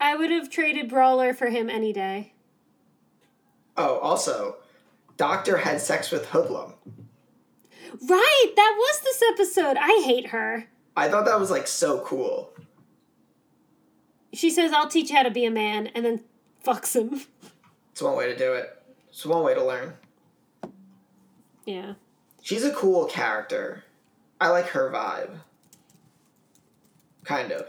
[0.00, 2.32] I would have traded Brawler for him any day.
[3.76, 4.56] Oh, also,
[5.16, 6.74] Doctor had sex with Hoodlum.
[8.08, 9.76] Right, that was this episode.
[9.78, 10.66] I hate her.
[10.96, 12.52] I thought that was like so cool.
[14.32, 16.20] She says, "I'll teach you how to be a man," and then
[16.64, 17.22] fucks him.
[17.92, 18.80] It's one way to do it.
[19.08, 19.94] It's one way to learn.
[21.66, 21.94] Yeah.
[22.42, 23.84] She's a cool character.
[24.40, 25.40] I like her vibe.
[27.24, 27.66] Kind of.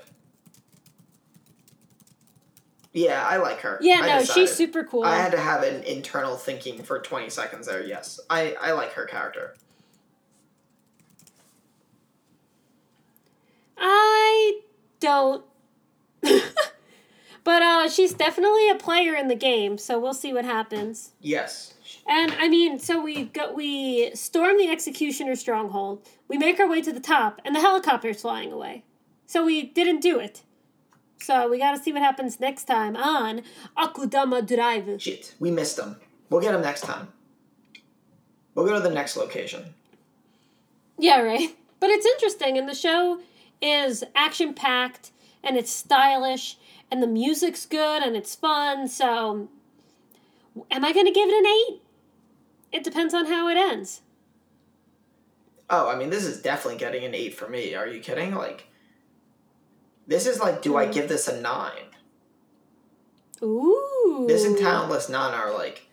[2.93, 3.77] Yeah, I like her.
[3.81, 4.49] Yeah, I no, decided.
[4.49, 5.03] she's super cool.
[5.03, 8.19] I had to have an internal thinking for 20 seconds there, yes.
[8.29, 9.55] I, I like her character.
[13.77, 14.61] I
[14.99, 15.43] don't.
[16.21, 21.11] but uh, she's definitely a player in the game, so we'll see what happens.
[21.21, 21.73] Yes.
[22.07, 26.07] And I mean, so we go, we storm the executioner stronghold.
[26.27, 28.83] We make our way to the top, and the helicopter's flying away.
[29.25, 30.41] So we didn't do it.
[31.21, 33.43] So we got to see what happens next time on
[33.77, 35.01] Akudama Drive.
[35.01, 35.97] Shit, we missed them.
[36.29, 37.09] We'll get them next time.
[38.55, 39.73] We'll go to the next location.
[40.97, 41.55] Yeah, right.
[41.79, 43.21] But it's interesting, and the show
[43.61, 45.11] is action packed,
[45.43, 46.57] and it's stylish,
[46.89, 48.87] and the music's good, and it's fun.
[48.87, 49.47] So,
[50.69, 51.81] am I going to give it an eight?
[52.71, 54.01] It depends on how it ends.
[55.69, 57.75] Oh, I mean, this is definitely getting an 8 for me.
[57.75, 58.35] Are you kidding?
[58.35, 58.67] Like,
[60.07, 60.93] this is like, do I Mm.
[60.93, 61.71] give this a 9?
[63.43, 64.25] Ooh.
[64.27, 65.87] This and Talentless Nana are like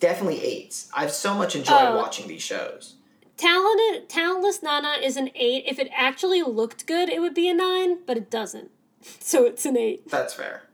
[0.00, 0.88] definitely eights.
[0.94, 1.96] I've so much enjoyed Oh.
[1.96, 2.96] watching these shows.
[3.36, 5.64] Talented, Talentless Nana is an eight.
[5.66, 8.70] If it actually looked good, it would be a nine, but it doesn't.
[9.20, 10.08] So it's an eight.
[10.10, 10.64] That's fair.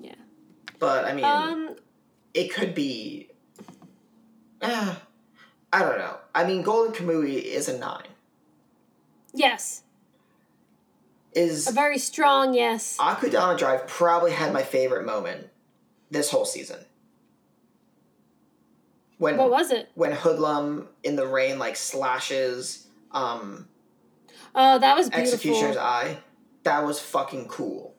[0.00, 0.14] Yeah.
[0.78, 1.76] But I mean, Um.
[2.32, 3.28] it could be.
[4.62, 4.94] eh,
[5.72, 6.16] I don't know.
[6.34, 8.06] I mean, Golden Kamui is a nine.
[9.34, 9.82] Yes.
[11.34, 12.96] Is A very strong yes.
[12.98, 15.48] Akudama Drive probably had my favorite moment
[16.10, 16.78] this whole season.
[19.18, 19.90] When What was it?
[19.94, 23.68] when Hoodlum in the rain like slashes um
[24.54, 25.34] Oh, that was beautiful.
[25.34, 26.18] Executioner's Eye.
[26.62, 27.94] That was fucking cool.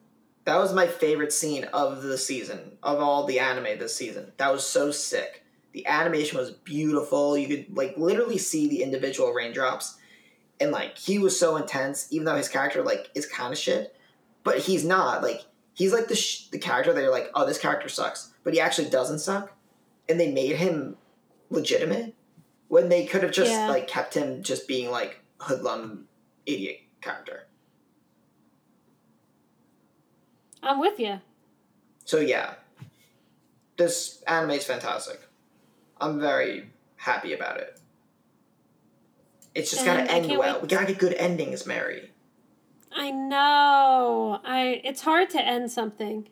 [0.45, 4.31] That was my favorite scene of the season, of all the anime this season.
[4.37, 5.43] That was so sick.
[5.73, 7.37] The animation was beautiful.
[7.37, 9.97] You could like literally see the individual raindrops.
[10.59, 13.95] And like he was so intense, even though his character like is kind of shit,
[14.43, 15.21] but he's not.
[15.21, 15.41] Like
[15.73, 18.59] he's like the sh- the character that you're like, oh, this character sucks, but he
[18.61, 19.51] actually doesn't suck.
[20.07, 20.95] And they made him
[21.49, 22.13] legitimate
[22.69, 23.67] when they could have just Yeah.
[23.69, 26.07] like kept him just being like hoodlum
[26.45, 27.47] idiot character.
[30.63, 31.19] I'm with you.
[32.05, 32.55] So yeah,
[33.77, 35.19] this anime is fantastic.
[35.99, 37.79] I'm very happy about it.
[39.55, 40.53] It's just gotta end well.
[40.55, 42.11] wait- We gotta get good endings, Mary.
[42.93, 44.39] I know.
[44.43, 44.81] I.
[44.83, 46.27] It's hard to end something,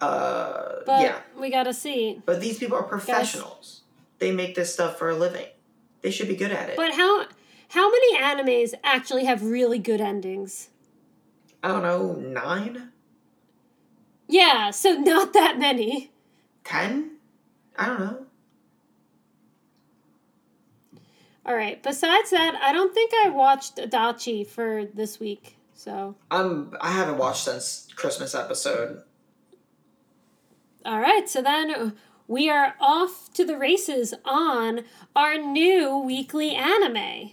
[0.00, 2.20] Uh, but yeah, we gotta see.
[2.26, 3.82] but these people are professionals.
[4.18, 5.46] They make this stuff for a living.
[6.02, 6.76] They should be good at it.
[6.76, 7.26] But how
[7.68, 10.70] how many animes actually have really good endings?
[11.62, 12.92] I don't know, nine,
[14.28, 16.10] Yeah, so not that many.
[16.64, 17.12] ten.
[17.78, 18.26] I don't know.
[21.46, 21.82] All right.
[21.82, 25.56] Besides that, I don't think I watched Adachi for this week.
[25.74, 26.74] So, I'm.
[26.80, 29.02] I haven't watched since Christmas episode.
[30.84, 31.28] all right.
[31.28, 31.94] So then,
[32.28, 34.82] we are off to the races on
[35.14, 37.32] our new weekly anime.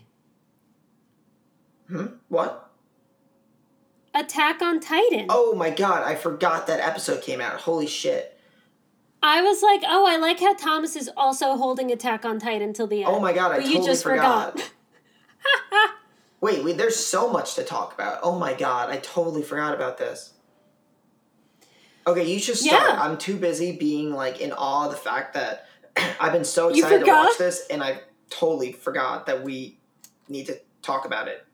[1.87, 2.05] Hmm?
[2.29, 2.69] What?
[4.13, 5.27] Attack on Titan.
[5.29, 7.61] Oh my god, I forgot that episode came out.
[7.61, 8.37] Holy shit.
[9.23, 12.87] I was like, oh, I like how Thomas is also holding Attack on Titan till
[12.87, 13.13] the end.
[13.13, 14.59] Oh my god, I but totally you just forgot.
[14.59, 14.71] forgot.
[16.41, 18.19] wait, wait, there's so much to talk about.
[18.23, 20.33] Oh my god, I totally forgot about this.
[22.07, 22.83] Okay, you should start.
[22.89, 23.01] Yeah.
[23.01, 25.67] I'm too busy being like in awe of the fact that
[26.19, 28.01] I've been so excited to watch this and I
[28.31, 29.77] totally forgot that we
[30.27, 31.45] need to talk about it.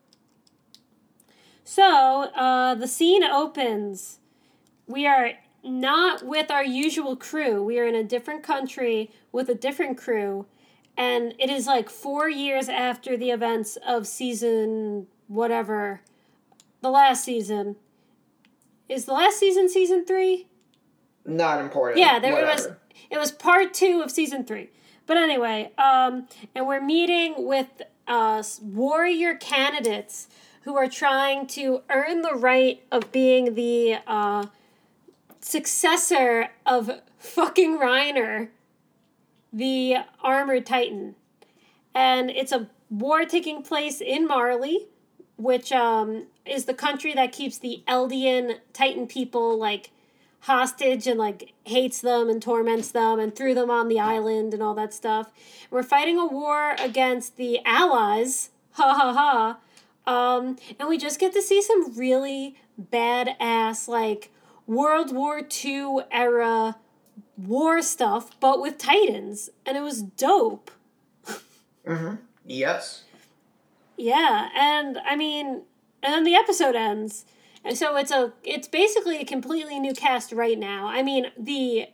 [1.66, 4.20] So, uh, the scene opens.
[4.86, 5.32] We are
[5.68, 7.64] not with our usual crew.
[7.64, 10.46] We are in a different country with a different crew.
[10.98, 16.02] And it is like four years after the events of season whatever.
[16.82, 17.76] The last season.
[18.90, 20.48] Is the last season season three?
[21.26, 22.00] Not important.
[22.00, 22.70] Yeah, there was
[23.10, 24.70] it was part two of season three.
[25.06, 27.68] But anyway, um, and we're meeting with
[28.08, 30.28] uh, warrior candidates
[30.62, 34.46] who are trying to earn the right of being the uh,
[35.48, 38.50] successor of fucking Reiner,
[39.52, 41.16] the armored titan.
[41.96, 44.88] And it's a war taking place in Marley,
[45.38, 49.92] which um, is the country that keeps the Eldian Titan people like
[50.42, 54.62] hostage and like hates them and torments them and threw them on the island and
[54.62, 55.32] all that stuff.
[55.72, 58.50] We're fighting a war against the Allies.
[58.78, 59.58] Ha ha
[60.06, 60.38] ha.
[60.38, 64.30] Um, and we just get to see some really badass like
[64.68, 66.76] World War II era
[67.38, 70.72] war stuff, but with Titans, and it was dope.
[71.86, 72.16] Mm-hmm.
[72.46, 73.04] Yes.
[73.96, 75.64] Yeah, and I mean,
[76.04, 77.26] and then the episode ends,
[77.64, 80.88] and so it's a it's basically a completely new cast right now.
[80.88, 81.88] I mean, the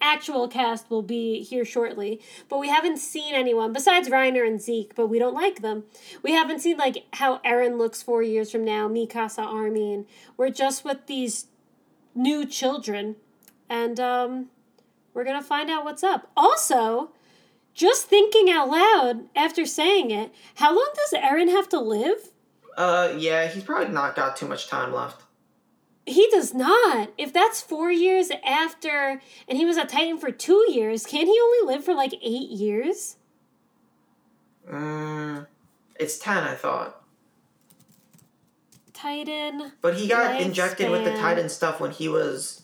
[0.00, 4.94] actual cast will be here shortly, but we haven't seen anyone besides Reiner and Zeke,
[4.94, 5.84] but we don't like them.
[6.22, 10.06] We haven't seen like how Eren looks four years from now, Mikasa Armin.
[10.36, 11.46] We're just with these
[12.14, 13.16] new children,
[13.68, 14.46] and um,
[15.12, 16.30] we're gonna find out what's up.
[16.36, 17.10] Also,
[17.74, 22.30] just thinking out loud after saying it, how long does Eren have to live?
[22.76, 25.22] Uh, yeah, he's probably not got too much time left.
[26.06, 27.12] He does not.
[27.16, 31.38] If that's four years after, and he was a Titan for two years, can't he
[31.40, 33.16] only live for like eight years?
[34.70, 35.46] Mm,
[35.98, 37.03] it's ten, I thought.
[39.04, 39.72] Titan.
[39.82, 42.62] But he got injected with the Titan stuff when he was.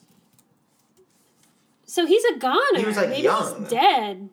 [1.85, 2.79] So he's a goner.
[2.79, 3.61] He was, like, Maybe young.
[3.61, 4.31] he's dead.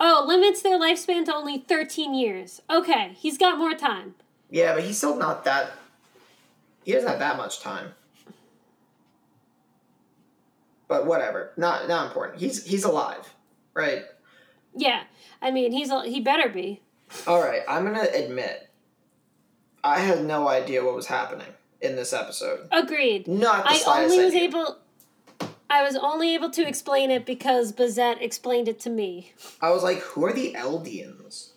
[0.00, 2.62] Oh, limits their lifespan to only 13 years.
[2.70, 4.14] Okay, he's got more time.
[4.48, 5.72] Yeah, but he's still not that.
[6.82, 7.92] He doesn't have that much time.
[10.88, 12.40] But whatever, not not important.
[12.40, 13.32] He's he's alive,
[13.74, 14.02] right?
[14.74, 15.04] Yeah,
[15.40, 16.80] I mean, he's a, he better be.
[17.26, 18.68] All right, I'm gonna admit,
[19.84, 21.48] I had no idea what was happening
[21.80, 22.68] in this episode.
[22.70, 23.26] Agreed.
[23.26, 24.42] Not the I only was idea.
[24.42, 24.78] able.
[25.68, 29.32] I was only able to explain it because Bazette explained it to me.
[29.60, 31.52] I was like, who are the Eldians?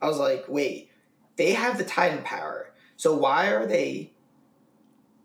[0.00, 0.90] I was like, wait,
[1.36, 2.72] they have the Titan power.
[2.96, 4.12] So why are they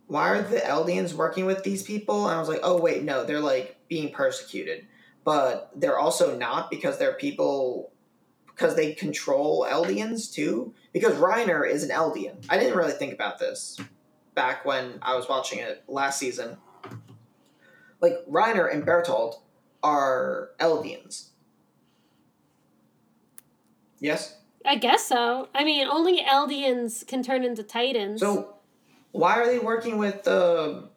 [0.08, 2.28] why are the Eldians working with these people?
[2.28, 4.88] And I was like, oh wait, no, they're like being persecuted.
[5.24, 7.92] But they're also not because they're people
[8.48, 10.74] because they control Eldians too.
[11.00, 12.44] Because Reiner is an Eldian.
[12.50, 13.80] I didn't really think about this
[14.34, 16.58] back when I was watching it last season.
[18.02, 19.36] Like Reiner and Bertolt
[19.84, 21.30] are Eldians.
[24.00, 24.38] Yes?
[24.66, 25.50] I guess so.
[25.54, 28.20] I mean, only Eldians can turn into Titans.
[28.20, 28.56] So
[29.12, 30.90] why are they working with the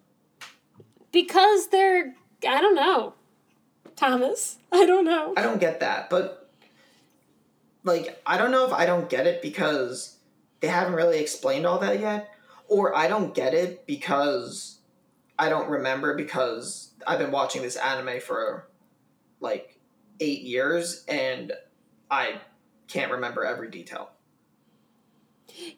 [1.13, 2.15] because they're
[2.47, 3.15] I don't know.
[3.97, 5.35] Thomas, I don't know.
[5.37, 6.40] I don't get that, but
[7.85, 10.17] like I don't know if I don't get it because
[10.61, 12.31] they haven't really explained all that yet,
[12.69, 14.79] or I don't get it because
[15.39, 18.69] I don't remember because I've been watching this anime for
[19.41, 19.79] like
[20.21, 21.53] eight years and
[22.11, 22.41] I
[22.89, 24.11] can't remember every detail.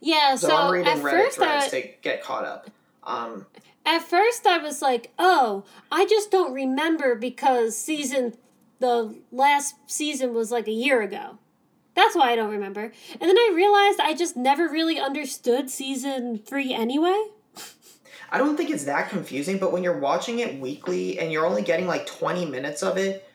[0.00, 2.70] Yeah, So, so, I'm reading at Reddit first threads I, to get caught up.
[3.04, 3.46] Um,
[3.86, 8.34] at first I was like, "Oh, I just don't remember because season
[8.80, 11.38] the last season was like a year ago."
[11.94, 12.82] That's why I don't remember.
[13.20, 17.26] And then I realized I just never really understood season 3 anyway.
[18.30, 21.60] I don't think it's that confusing, but when you're watching it weekly and you're only
[21.62, 23.28] getting like 20 minutes of it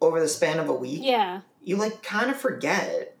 [0.00, 1.40] over the span of a week, Yeah.
[1.62, 3.16] you like kind of forget.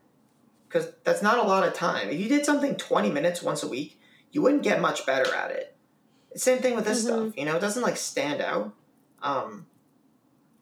[0.68, 2.10] Because that's not a lot of time.
[2.10, 3.98] If you did something 20 minutes once a week,
[4.32, 5.74] you wouldn't get much better at it.
[6.36, 7.06] Same thing with this Mhm.
[7.06, 7.38] stuff.
[7.38, 8.72] You know, it doesn't like stand out.
[9.22, 9.66] Um,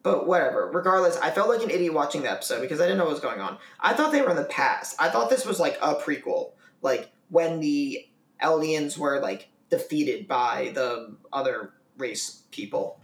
[0.03, 0.69] But whatever.
[0.73, 3.21] Regardless, I felt like an idiot watching the episode because I didn't know what was
[3.21, 3.59] going on.
[3.79, 4.97] I thought they were in the past.
[5.01, 8.09] I thought this was like a prequel, like when the
[8.43, 12.99] Eldians were like defeated by the other race people.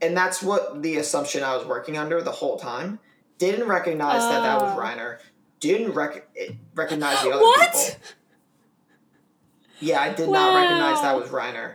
[0.00, 3.00] And that's what the assumption I was working under the whole time.
[3.36, 4.80] Didn't recognize that that was Oh.
[4.80, 5.18] Reiner.
[5.60, 6.28] Didn't rec-
[6.74, 7.72] recognize the other What?
[7.72, 8.06] people.
[9.80, 11.74] Yeah, I did not recognize that was Reiner.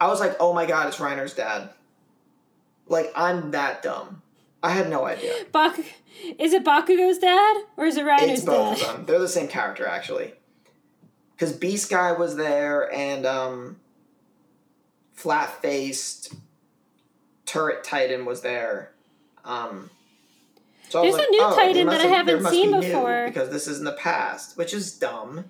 [0.00, 1.70] I was like, oh my god, it's Reiner's dad.
[2.90, 4.20] Like, I'm that dumb.
[4.62, 5.32] I had no idea.
[5.52, 5.78] Bak-
[6.38, 8.86] is it Bakugo's dad or is it Reiner's it's both dad?
[8.90, 9.06] of them.
[9.06, 10.34] They're the same character, actually.
[11.34, 13.76] Because Beast Guy was there, and um,
[15.14, 16.34] flat faced
[17.46, 18.92] Turret Titan was there.
[19.46, 19.88] Um,
[20.90, 23.48] so was There's a new "Oh, Titan that I have- haven't seen be before." because
[23.48, 25.46] this is in the past, which is dumb.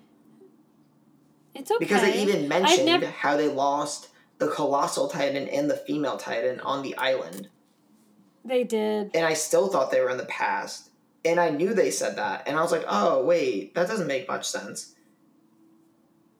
[1.53, 1.79] It's okay.
[1.83, 3.07] Because they even mentioned never.
[3.07, 4.07] how they lost
[4.41, 7.47] the colossal titan and the female titan on the island.
[8.43, 9.11] They did.
[9.13, 10.89] And I still thought they were in the past.
[11.23, 12.47] And I knew they said that.
[12.47, 14.95] And I was like, oh, wait, that doesn't make much sense.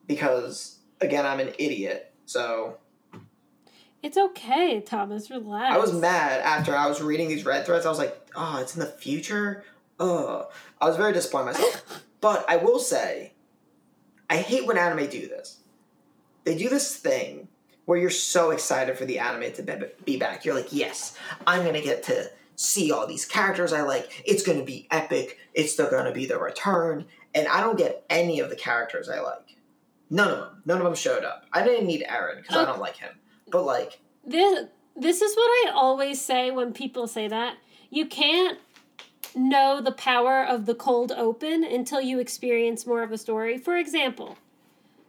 [0.08, 2.12] Because, again, I'm an idiot.
[2.26, 2.78] So
[4.02, 5.30] It's okay, Thomas.
[5.30, 5.76] Relax.
[5.76, 7.86] I was mad after I was reading these Reddit threads.
[7.86, 9.64] I was like, oh, it's in the future?
[9.99, 10.47] Ugh.
[10.82, 12.04] I was very disappointed in myself.
[12.20, 13.34] but I will say,
[14.28, 15.60] I hate when anime do this.
[16.45, 17.47] They do this thing
[17.86, 20.45] where you're so excited for the anime to be- back.
[20.45, 21.17] You're like, yes,
[21.47, 24.23] I'm going to get to see all these characters I like.
[24.25, 25.39] It's going to be epic.
[25.53, 27.05] It's still going to be the return.
[27.34, 29.57] And I don't get any of the characters I like.
[30.09, 30.61] None of them.
[30.65, 31.45] None of them showed up.
[31.53, 32.65] I didn't need Eren because I Oh.
[32.65, 33.13] don't like him.
[33.49, 34.65] But, like, This
[34.95, 37.55] this is what I always say when people say that.
[37.89, 38.59] You can't
[39.34, 43.57] know the power of the cold open until you experience more of a story.
[43.57, 44.38] For example,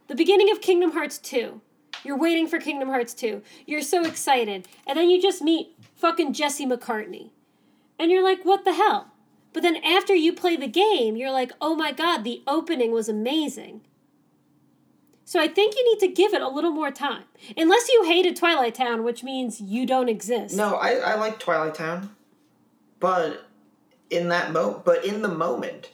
[0.07, 1.61] the beginning of Kingdom Hearts 2.
[2.05, 3.43] You're waiting for Kingdom Hearts 2.
[3.67, 4.69] You're so excited.
[4.87, 7.31] And then you just meet fucking Jesse McCartney.
[7.99, 9.13] And you're like, what the hell?
[9.53, 13.09] But then after you play the game, you're like, oh my god, the opening was
[13.09, 13.83] amazing.
[15.25, 17.25] So I think you need to give it a little more time.
[17.57, 20.57] Unless you hated Twilight Town, which means you don't exist.
[20.57, 22.11] No, I, I like Twilight Town,
[22.99, 23.47] but
[24.11, 25.91] in that mo, but in the moment,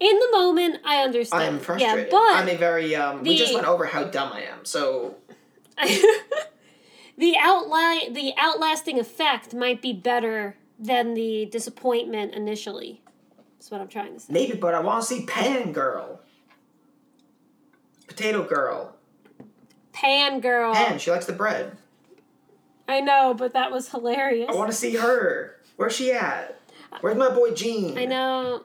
[0.00, 1.42] In the moment, I understand.
[1.42, 2.06] I am frustrated.
[2.06, 3.22] Yeah, but I'm a very um.
[3.22, 5.16] we just went over how dumb I am, so
[7.18, 13.02] the outli- the outlasting effect might be better than the disappointment initially.
[13.58, 14.32] That's what I'm trying to say.
[14.32, 14.56] maybe.
[14.56, 16.20] But I want to see Pan Girl,
[18.08, 18.96] Potato Girl,
[19.92, 20.74] Pan girl.
[20.74, 20.98] Pan.
[20.98, 21.76] She likes the bread.
[22.88, 24.50] I know, but that was hilarious.
[24.50, 25.56] I want to see her.
[25.76, 26.58] Where's she at?
[27.00, 27.96] Where's my boy Gene?
[27.96, 28.64] I know.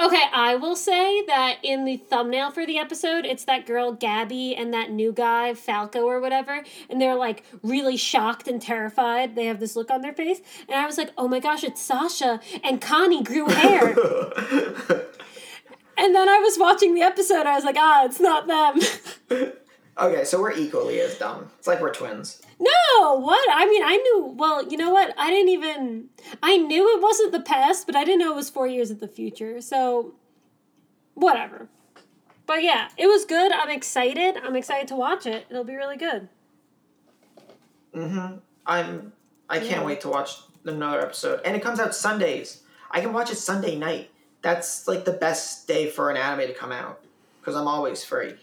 [0.00, 4.54] Okay, I will say that in the thumbnail for the episode, it's that girl Gabby
[4.54, 9.34] and that new guy Falco or whatever, and they're like really shocked and terrified.
[9.34, 11.80] They have this look on their face, and I was like, "Oh my gosh, it's
[11.80, 13.88] Sasha!" And Connie grew hair,
[15.98, 17.46] and then I was watching the episode.
[17.46, 19.52] I was like, "Ah, it's not them."
[19.98, 21.50] okay, so we're equally as dumb.
[21.58, 22.40] It's like we're twins.
[22.62, 23.48] No, what?
[23.52, 24.34] I mean, I knew.
[24.36, 25.12] Well, you know what?
[25.18, 26.08] I didn't even.
[26.42, 28.98] I knew it wasn't the past, but I didn't know it was four years in
[28.98, 29.60] the future.
[29.60, 30.14] So,
[31.14, 31.68] whatever.
[32.46, 33.52] But yeah, it was good.
[33.52, 34.36] I'm excited.
[34.36, 35.46] I'm excited to watch it.
[35.50, 36.28] It'll be really good.
[37.94, 38.36] Mm-hmm.
[38.66, 39.12] I'm.
[39.48, 39.84] I can't Yeah.
[39.84, 42.62] wait to watch another episode, and it comes out Sundays.
[42.90, 44.10] I can watch it Sunday night.
[44.42, 47.00] That's like the best day for an anime to come out
[47.40, 48.34] because I'm always free.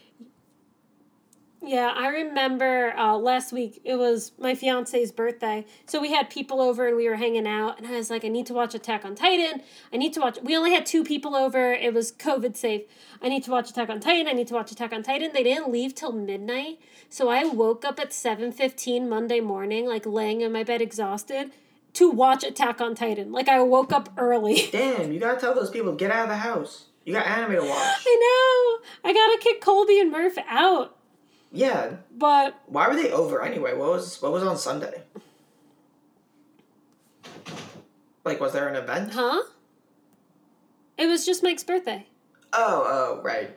[1.62, 5.66] Yeah, I remember uh, last week it was my fiance's birthday.
[5.84, 7.76] So we had people over and we were hanging out.
[7.76, 9.62] And I was like, I need to watch Attack on Titan.
[9.92, 10.38] I need to watch.
[10.42, 11.72] We only had two people over.
[11.72, 12.82] It was COVID safe.
[13.20, 14.26] I need to watch Attack on Titan.
[14.26, 15.32] I need to watch Attack on Titan.
[15.34, 16.80] They didn't leave till midnight.
[17.10, 21.52] So I woke up at 7.15 Monday morning, like laying in my bed exhausted,
[21.94, 23.32] to watch Attack on Titan.
[23.32, 24.68] Like I woke up early.
[24.72, 26.86] Damn, you gotta tell those people get out of the house.
[27.04, 27.68] You got anime to watch.
[28.06, 29.10] I know.
[29.10, 30.96] I gotta kick Colby and Murph out.
[31.52, 31.96] Yeah.
[32.16, 33.74] But Why were they over anyway?
[33.74, 35.02] What was what was on Sunday?
[38.24, 39.12] Like, was there an event?
[39.12, 39.42] Huh?
[40.98, 42.06] It was just Mike's birthday.
[42.52, 43.56] Oh, oh, right,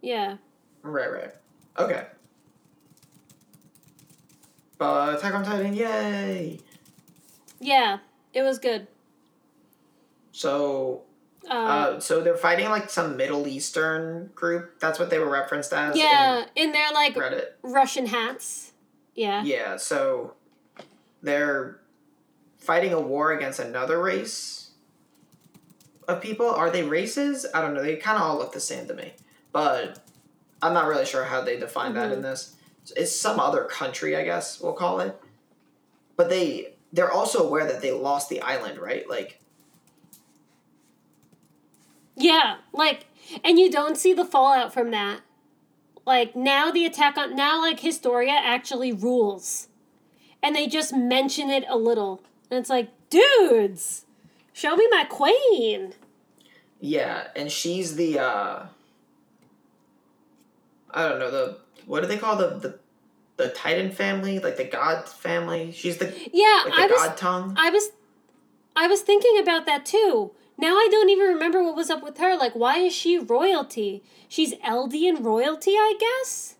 [0.00, 0.36] Yeah.
[0.82, 1.30] right, right.
[1.78, 2.06] Okay.
[4.78, 6.60] But Attack on Titan, yay!
[7.60, 7.98] Yeah.
[8.34, 8.86] It was good.
[10.32, 11.02] So,
[11.48, 14.78] Uh, uh, so they're fighting like some Middle Eastern group.
[14.80, 15.96] That's what they were referenced as.
[15.96, 17.46] yeah, in their like Reddit.
[17.62, 18.72] Russian hats.
[19.14, 19.42] Yeah.
[19.42, 19.76] Yeah.
[19.76, 20.34] So
[21.22, 21.80] they're
[22.58, 24.70] fighting a war against another race
[26.08, 26.46] of people.
[26.48, 27.44] Are they races?
[27.54, 27.82] I don't know.
[27.82, 29.12] They kind of all look the same to me,
[29.52, 29.98] but
[30.62, 32.56] I'm not really sure how they define that in this.
[32.96, 35.20] It's some other country, I guess we'll call it.
[36.16, 39.08] But they they're also aware that they lost the island, right?
[39.08, 39.40] Like
[42.22, 43.06] Yeah, like,
[43.42, 45.20] and you don't see the fallout from that.
[46.06, 49.68] Like now, the attack on now, like Historia actually rules,
[50.42, 54.04] and they just mention it a little, and it's like, dudes,
[54.52, 55.94] show me my queen.
[56.80, 58.66] yeah, and she's the uh
[60.90, 62.78] I don't know, the what do they call the the
[63.36, 64.38] the Titan family?
[64.38, 65.72] Like the God family?
[65.72, 67.54] She's the Yeah, like the I was, God tongue?
[67.56, 67.90] I was,
[68.76, 70.32] I was thinking about that too.
[70.62, 72.36] Now I don't even remember what was up with her.
[72.36, 74.00] Like, why is she royalty?
[74.28, 76.54] She's Eldian royalty, I guess.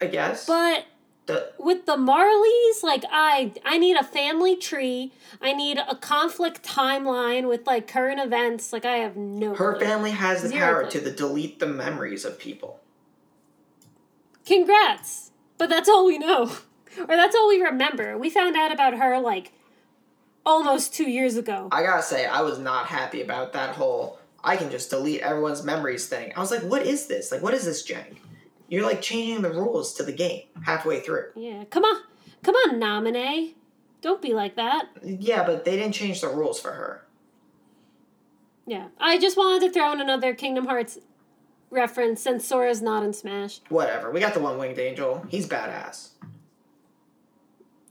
[0.00, 0.46] I guess.
[0.46, 0.86] But
[1.26, 5.12] the, with the Marleys, like I I need a family tree.
[5.42, 8.72] I need a conflict timeline with like current events.
[8.72, 9.86] Like I have no her clue.
[9.86, 10.90] family has the Zero power clue.
[10.92, 12.80] to the delete the memories of people.
[14.46, 15.32] Congrats.
[15.58, 16.44] But that's all we know.
[16.98, 18.16] or that's all we remember.
[18.16, 19.52] We found out about her like
[20.46, 21.68] almost 2 years ago.
[21.70, 25.64] I gotta say, I was not happy about that whole I can just delete everyone's
[25.64, 26.32] memories thing.
[26.36, 27.32] I was like, what is this?
[27.32, 28.18] Like, what is this jank?
[28.68, 31.30] You're like changing the rules to the game halfway through.
[31.34, 32.02] Yeah, come on.
[32.44, 33.54] Come on, Nomura.
[34.02, 34.86] Don't be like that.
[35.02, 37.04] Yeah, but they didn't change the rules for her.
[38.66, 38.88] Yeah.
[39.00, 40.98] I just wanted to throw in another Kingdom Hearts
[41.70, 43.60] reference since Sora's not in Smash.
[43.68, 44.12] Whatever.
[44.12, 45.24] We got the one winged angel.
[45.28, 46.10] He's badass.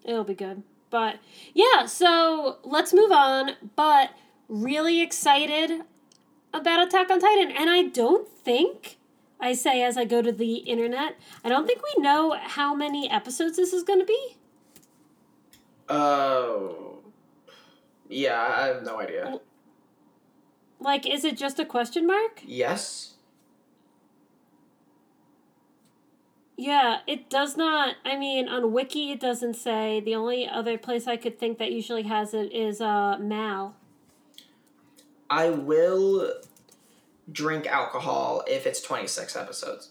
[0.05, 0.63] It'll be good.
[0.89, 1.19] But
[1.53, 3.51] yeah, so let's move on.
[3.75, 4.11] But
[4.47, 5.81] really excited
[6.53, 7.51] about Attack on Titan.
[7.51, 8.97] And I don't think,
[9.39, 13.09] I say as I go to the internet, I don't think we know how many
[13.09, 14.37] episodes this is going to be.
[15.87, 16.99] Oh.
[18.09, 19.39] yeah, I have no idea.
[20.79, 22.41] Like, is it just a question mark?
[22.45, 23.14] Yes.
[26.57, 27.95] Yeah, it does not.
[28.05, 29.99] I mean, on Wiki, it doesn't say.
[29.99, 33.75] The only other place I could think that usually has it is uh, Mal.
[35.29, 36.33] I will
[37.31, 39.89] drink alcohol if it's 26 episodes.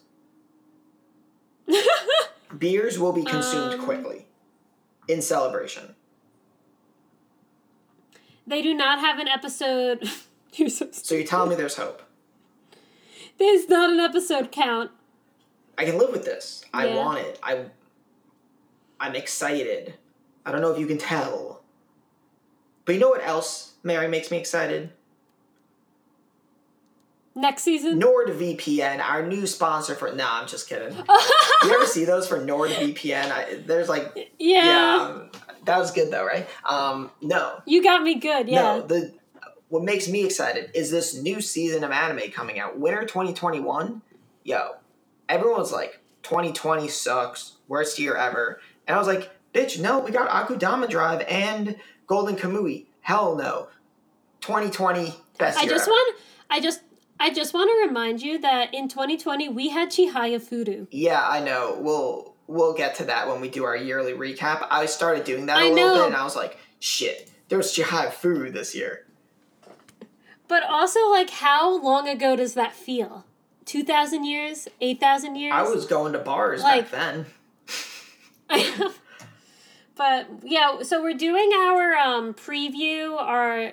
[2.59, 4.27] Beers will be consumed Um, quickly
[5.09, 5.95] in celebration.
[8.47, 10.09] They do not have an episode.
[10.69, 12.01] So So you're telling me there's hope.
[13.39, 14.93] There's not an episode count.
[15.77, 16.65] I can live with this.
[16.73, 17.39] I want it.
[17.43, 17.67] I
[19.01, 19.95] I'm excited.
[20.47, 21.63] I don't know if you can tell.
[22.85, 24.91] But you know what else, Mary, makes me excited?
[27.35, 28.01] Next season?
[28.01, 30.13] NordVPN, our new sponsor for.
[30.13, 30.97] Nah, I'm just kidding.
[31.65, 33.31] you ever see those for NordVPN?
[33.31, 34.65] I, there's like, yeah.
[34.65, 35.31] yeah, um,
[35.65, 36.49] that was good though, right?
[36.65, 38.63] Um, no, You got me good, yeah.
[38.63, 38.83] no.
[38.83, 39.15] The
[39.69, 44.03] what makes me excited is this new season of anime coming out, Winter 2021.
[44.45, 44.77] Yo,
[45.29, 50.29] everyone's like, 2020 sucks, worst year ever, and I was like, bitch, no, we got
[50.31, 52.87] Akudama Drive and Golden Kamui.
[53.01, 53.69] Hell no,
[54.41, 55.91] 2020 best I year just ever.
[55.91, 56.17] want
[56.51, 56.81] I just
[57.21, 60.89] I just want to remind you that in 2020 we had Chihayafuru.
[60.91, 61.77] Yeah, I know.
[61.81, 64.67] We'll we'll get to that when we do our yearly recap.
[64.71, 65.95] I started doing that a I little know.
[65.95, 67.31] bit, and I was like, shit.
[67.49, 69.07] There was Jihad Fu this year.
[70.49, 73.25] But also like how long ago does that feel?
[73.67, 74.69] 2000 years?
[74.81, 75.53] 8000 years?
[75.55, 77.27] I was going to bars Like- back then.
[79.97, 83.73] but yeah, so we're doing our um, preview, our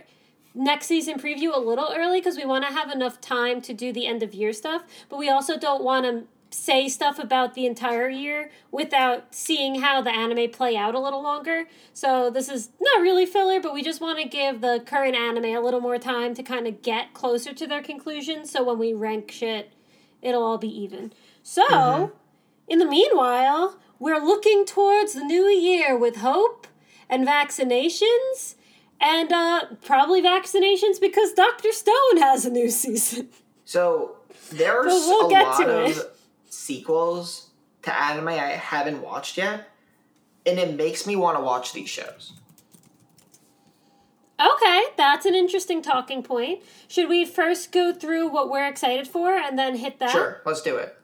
[0.54, 3.92] next season preview a little early because we want to have enough time to do
[3.92, 6.24] the end of year stuff, but we also don't want to
[6.54, 11.24] say stuff about the entire year without seeing how the anime play out a little
[11.24, 11.66] longer.
[11.94, 15.46] So this is not really filler, but we just want to give the current anime
[15.46, 18.94] a little more time to kind of get closer to their conclusion so when we
[18.94, 19.72] rank shit,
[20.22, 21.14] it'll all be even.
[21.44, 22.12] So,
[22.68, 26.68] in the meanwhile, we're looking towards the new year with hope
[27.10, 28.56] and vaccinations
[29.00, 31.72] and uh, probably vaccinations because Dr.
[31.72, 33.30] Stone has a new season.
[33.64, 34.18] So
[34.52, 36.16] there's But we'll a lot to of it.
[36.50, 37.52] sequels
[37.84, 39.70] to anime I haven't watched yet,
[40.46, 42.34] and it makes me want to watch these shows.
[44.42, 46.64] Okay, that's an interesting talking point.
[46.88, 50.10] Should we first go through what we're excited for and then hit that?
[50.12, 50.98] Sure, let's do it.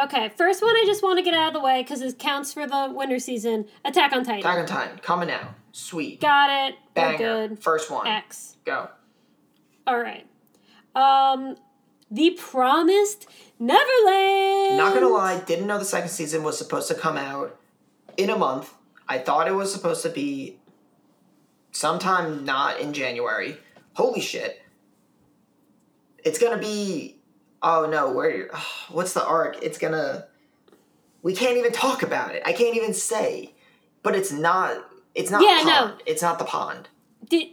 [0.00, 2.52] Okay, first one I just want to get out of the way because it counts
[2.52, 4.38] for the winter season Attack on Titan.
[4.40, 5.54] Attack on Titan coming out.
[5.72, 6.20] Sweet.
[6.20, 6.76] Got it.
[6.96, 7.18] We're Banger.
[7.48, 7.62] good.
[7.62, 8.06] First one.
[8.06, 8.56] X.
[8.64, 8.88] Go.
[9.86, 10.26] All right.
[10.94, 11.56] Um,
[12.10, 13.26] The Promised
[13.58, 14.78] Neverland.
[14.78, 17.58] Not gonna lie, didn't know the second season was supposed to come out
[18.16, 18.72] in a month.
[19.08, 20.59] I thought it was supposed to be
[21.72, 23.56] sometime not in January.
[23.94, 24.62] Holy shit.
[26.24, 27.16] It's gonna be
[27.62, 28.50] oh no, where
[28.90, 29.62] what's the arc?
[29.62, 30.26] It's gonna
[31.22, 32.42] we can't even talk about it.
[32.46, 33.54] I can't even say.
[34.02, 34.76] but it's not.
[35.14, 35.42] It's not.
[35.42, 35.98] Yeah, no.
[36.06, 36.88] It's not the pond.
[37.28, 37.48] Did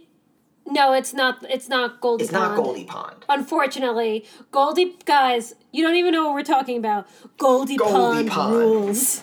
[0.66, 1.44] no, it's not.
[1.48, 2.24] It's not Goldie.
[2.24, 3.24] It's not Goldie Pond.
[3.28, 7.06] Unfortunately, Goldie guys, you don't even know what we're talking about.
[7.38, 8.54] Goldie, Goldie Pond, Pond.
[8.54, 9.22] rules.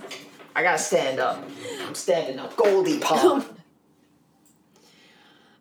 [0.56, 1.44] I gotta stand up.
[1.86, 2.56] I'm standing up.
[2.56, 3.46] Goldie Pond.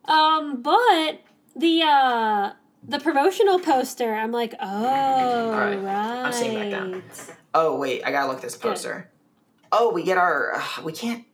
[0.07, 1.21] Um, but
[1.57, 2.53] the uh
[2.87, 6.25] the promotional poster, I'm like, oh right, right.
[6.27, 7.03] I'm seeing that down.
[7.55, 9.11] oh wait, I gotta look at this poster.
[9.73, 10.55] Oh, we get our.
[10.57, 11.25] Uh, we can't.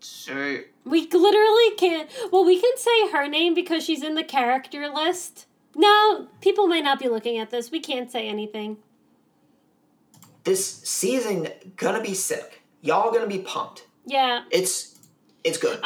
[0.00, 2.08] Say, We literally can't.
[2.30, 5.46] Well, we can say her name because she's in the character list.
[5.74, 7.70] No, people might not be looking at this.
[7.70, 8.76] We can't say anything.
[10.44, 12.62] this season gonna be sick.
[12.80, 13.86] Y'all gonna be pumped.
[14.06, 14.98] Yeah, It's
[15.44, 15.80] it's good.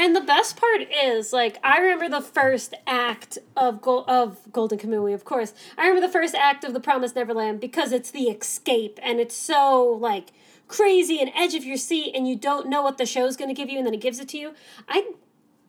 [0.00, 4.78] And the best part is, like, I remember the first act of Go- of Golden
[4.78, 5.52] Kamui, of course.
[5.76, 9.36] I remember the first act of The Promised Neverland because it's the escape, and it's
[9.36, 10.32] so like
[10.68, 13.54] crazy and edge of your seat, and you don't know what the show's going to
[13.54, 14.54] give you, and then it gives it to you.
[14.88, 15.06] I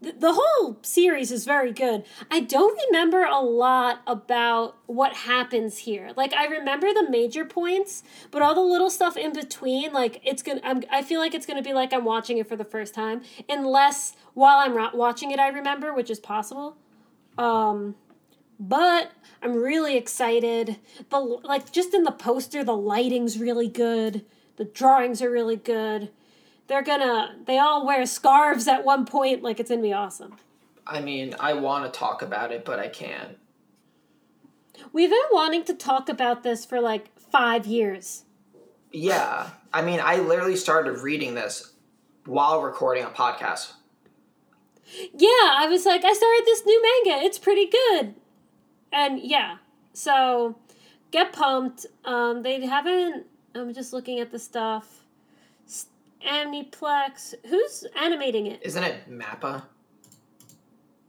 [0.03, 2.03] th- the whole series is very good.
[2.29, 6.11] I don't remember a lot about what happens here.
[6.15, 10.43] Like I remember the major points, but all the little stuff in between, like it's
[10.43, 10.61] gonna.
[10.63, 13.21] I'm, I feel like it's gonna be like I'm watching it for the first time,
[13.49, 16.77] unless while I'm watching it I remember, which is possible.
[17.37, 17.95] Um,
[18.59, 20.77] but I'm really excited.
[21.09, 24.23] The like just in the poster, the lighting's really good.
[24.57, 26.11] The drawings are really good.
[26.67, 27.35] They're gonna.
[27.45, 29.43] They all wear scarves at one point.
[29.43, 30.37] Like it's gonna be awesome.
[30.87, 33.37] I mean, I want to talk about it, but I can't.
[34.93, 38.25] We've been wanting to talk about this for like five years.
[38.91, 41.73] Yeah, I mean, I literally started reading this
[42.25, 43.73] while recording a podcast.
[45.13, 47.23] Yeah, I was like, I started this new manga.
[47.23, 48.15] It's pretty good.
[48.91, 49.57] And yeah,
[49.93, 50.57] so
[51.11, 51.85] get pumped.
[52.03, 53.27] Um, they haven't.
[53.55, 55.00] I'm just looking at the stuff.
[56.27, 57.33] Aniplex.
[57.47, 58.61] Who's animating it?
[58.63, 59.63] Isn't it Mappa?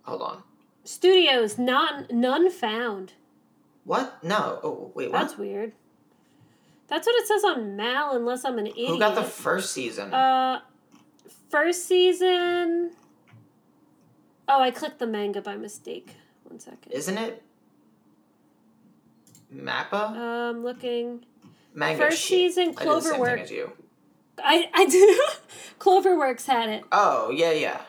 [0.02, 0.42] Hold on.
[0.84, 1.58] Studios.
[1.58, 3.14] Not none found.
[3.84, 4.22] What?
[4.22, 4.60] No.
[4.62, 5.10] Oh, wait.
[5.10, 5.20] What?
[5.20, 5.72] That's weird.
[6.88, 8.90] That's what it says on Mal, unless I'm an idiot.
[8.90, 10.12] Who got the first season?
[10.12, 10.60] Uh,
[11.48, 12.90] first season.
[14.48, 16.16] Oh, I clicked the manga by mistake.
[16.44, 16.92] One second.
[16.92, 17.42] Isn't it
[19.54, 20.16] Mappa?
[20.16, 21.24] Um, looking.
[21.74, 22.52] Manga first shit.
[22.54, 22.84] season, I
[24.38, 25.18] I I did.
[25.78, 26.84] Cloverworks had it.
[26.92, 27.80] Oh yeah, yeah.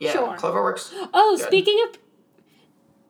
[0.00, 0.36] Yeah, Sure.
[0.36, 0.92] Cloverworks.
[1.14, 1.46] Oh, Good.
[1.46, 1.98] speaking of.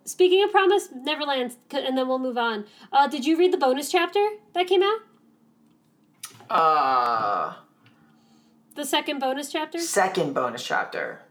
[0.04, 2.64] Speaking of Promise Neverland, and then we'll move on.
[2.92, 4.20] Uh, did you read the bonus chapter
[4.52, 4.98] that came out?
[6.50, 7.54] Uh,
[8.74, 9.78] The second bonus chapter?
[9.78, 11.22] second bonus chapter,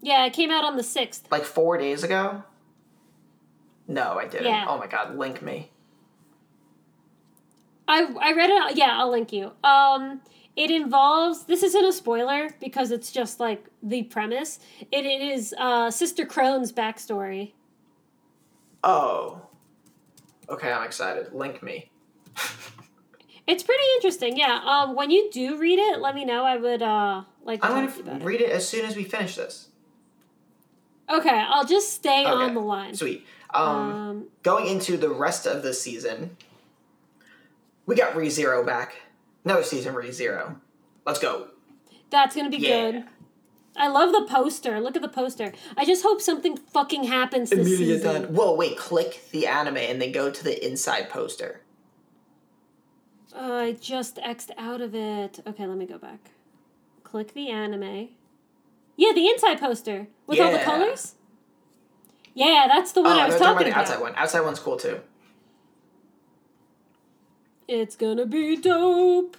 [0.00, 1.22] Yeah, it came out on the 6th.
[1.32, 2.44] like four days ago.
[3.88, 4.46] No, I didn't.
[4.46, 4.66] Yeah.
[4.68, 5.71] Oh my god, link me.
[7.88, 8.76] I I read it.
[8.76, 9.52] Yeah, I'll link you.
[9.64, 10.20] Um,
[10.56, 11.44] it involves.
[11.44, 14.60] This isn't a spoiler because it's just like the premise.
[14.90, 17.52] It, it is uh, Sister Krone's backstory.
[18.84, 19.40] Oh.
[20.48, 21.32] Okay, I'm excited.
[21.32, 21.90] Link me.
[23.46, 24.36] It's pretty interesting.
[24.36, 24.60] Yeah.
[24.64, 26.44] Um, when you do read it, let me know.
[26.44, 28.94] I would uh like to I'm talk to you gonna read it as soon as
[28.94, 29.68] we finish this.
[31.10, 32.30] Okay, I'll just stay Okay.
[32.30, 32.94] on the line.
[32.94, 33.26] Sweet.
[33.52, 36.36] Um, Um, going into the rest of the season,
[37.86, 38.94] we got ReZero back.
[39.44, 40.56] Another season ReZero.
[41.04, 41.48] Let's go.
[42.10, 42.90] that's gonna be Yeah.
[42.90, 43.04] good.
[43.74, 44.78] I love the poster.
[44.80, 45.52] Look at the poster.
[45.78, 48.34] I just hope something fucking happens this season.
[48.34, 51.62] Whoa, wait, click the anime and then go to the inside poster.
[53.34, 55.40] Uh, I just X'd out of it.
[55.46, 56.32] Okay, let me go back.
[57.02, 58.10] Click the anime.
[58.96, 61.14] Yeah, the inside poster with all the colors.
[62.34, 64.12] Yeah, that's the one I was Oh, they're the outside one.
[64.16, 65.00] Outside one's cool too.
[67.72, 69.34] It's gonna be dope.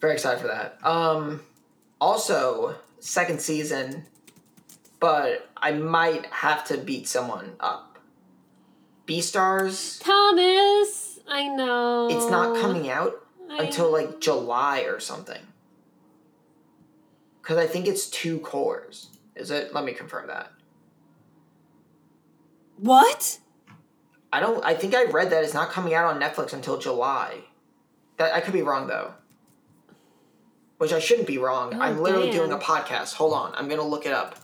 [0.00, 0.78] Very excited for that.
[0.82, 1.42] Um,
[2.00, 4.06] also, second season,
[5.00, 7.98] but I might have to beat someone up.
[9.06, 12.08] Beastars, Thomas, I know.
[12.10, 15.42] it's not coming out I- until like July or something.
[17.42, 19.08] Because I think it's two cores.
[19.34, 19.74] Is it?
[19.74, 20.52] Let me confirm that.
[22.78, 23.40] What?
[24.36, 24.62] I don't.
[24.62, 27.38] I think I read that it's not coming out on Netflix until July.
[28.18, 29.14] That I could be wrong though.
[30.76, 31.72] Which I shouldn't be wrong.
[31.72, 32.36] Oh, I'm literally damn.
[32.36, 33.14] doing a podcast.
[33.14, 34.36] Hold on, I'm gonna look it up.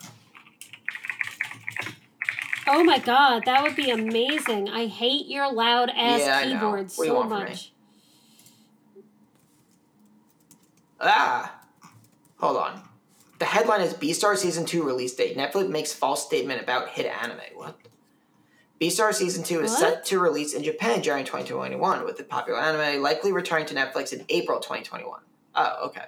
[2.65, 4.67] Oh my god, that would be amazing.
[4.67, 7.49] I hate your loud ass Yeah, keyboard What do you so want from me?
[7.49, 7.71] much.
[11.01, 11.55] Ah,
[12.37, 12.81] hold on.
[13.37, 15.37] The headline is Beastar season two release date.
[15.37, 17.37] Netflix makes false statement about hit anime.
[17.53, 17.77] What?
[18.83, 19.79] Beastar season two is What?
[19.79, 24.11] set to release in Japan during 2021, with the popular anime likely returning to Netflix
[24.11, 25.21] in April 2021.
[25.55, 26.05] Oh, okay.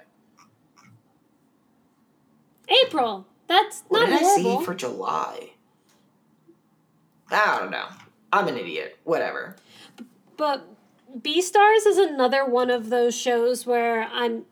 [2.84, 3.26] April.
[3.46, 5.52] That's What not did I see for July?
[7.30, 7.86] I don't know.
[8.32, 8.98] I'm an idiot.
[9.04, 9.56] Whatever.
[10.36, 10.66] But
[11.18, 14.44] Beastars is another one of those shows where I'm,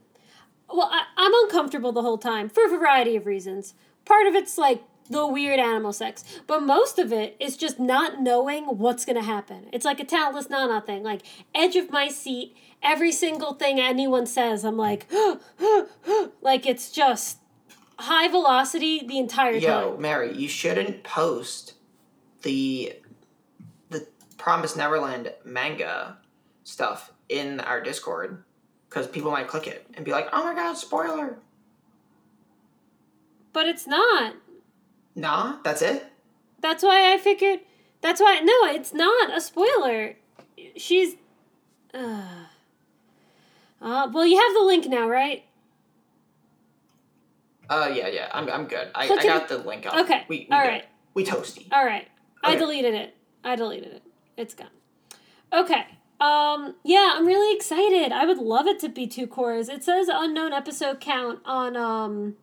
[0.72, 3.74] well, I, I'm uncomfortable the whole time for a variety of reasons.
[4.06, 8.20] Part of it's like the weird animal sex, but most of it is just not
[8.20, 9.68] knowing what's gonna happen.
[9.72, 11.22] It's like a talentless Nana thing, like
[11.54, 12.56] edge of my seat.
[12.82, 15.06] Every single thing anyone says, I'm like,
[16.42, 17.38] like it's just
[17.98, 19.62] high velocity the entire time.
[19.62, 19.96] Yo.
[19.98, 21.74] Mary, you shouldn't post
[22.42, 22.94] the
[23.90, 24.06] the
[24.38, 26.18] Promise Neverland manga
[26.64, 28.42] stuff in our Discord
[28.88, 31.38] because people might click it and be like, "Oh my god, spoiler!"
[33.52, 34.34] But it's not.
[35.14, 36.06] Nah, that's it.
[36.60, 37.60] That's why I figured.
[38.00, 40.16] That's why no, it's not a spoiler.
[40.76, 41.16] She's.
[41.92, 42.46] Uh,
[43.80, 45.44] uh, well, you have the link now, right?
[47.68, 48.90] Uh, yeah, yeah, I'm, I'm good.
[48.94, 49.94] I, I got the link up.
[49.94, 50.82] Okay, we, we all good.
[51.14, 51.66] We toasty.
[51.72, 52.08] All right,
[52.42, 53.16] I deleted it.
[53.42, 54.02] I deleted it.
[54.36, 54.68] It's gone.
[55.52, 55.86] Okay.
[56.20, 56.74] Um.
[56.84, 58.12] Yeah, I'm really excited.
[58.12, 59.68] I would love it to be two cores.
[59.68, 62.36] It says unknown episode count on um,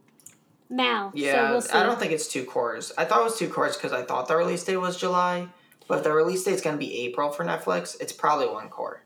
[0.71, 1.11] Mal.
[1.13, 1.73] Yeah, so we'll see.
[1.73, 2.91] I don't think it's two cores.
[2.97, 5.47] I thought it was two cores because I thought the release date was July,
[5.87, 9.03] but if the release date's gonna be April for Netflix, it's probably one core.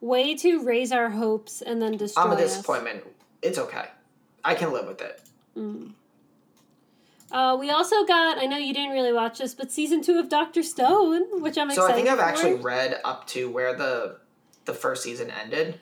[0.00, 2.40] Way to raise our hopes and then destroy I'm a us.
[2.40, 3.04] disappointment.
[3.40, 3.86] It's okay.
[4.44, 5.22] I can live with it.
[7.32, 8.38] Uh, we also got.
[8.38, 11.70] I know you didn't really watch this, but season two of Doctor Stone, which I'm
[11.70, 12.24] So excited I think I've for.
[12.24, 14.18] actually read up to where the
[14.66, 15.80] the first season ended.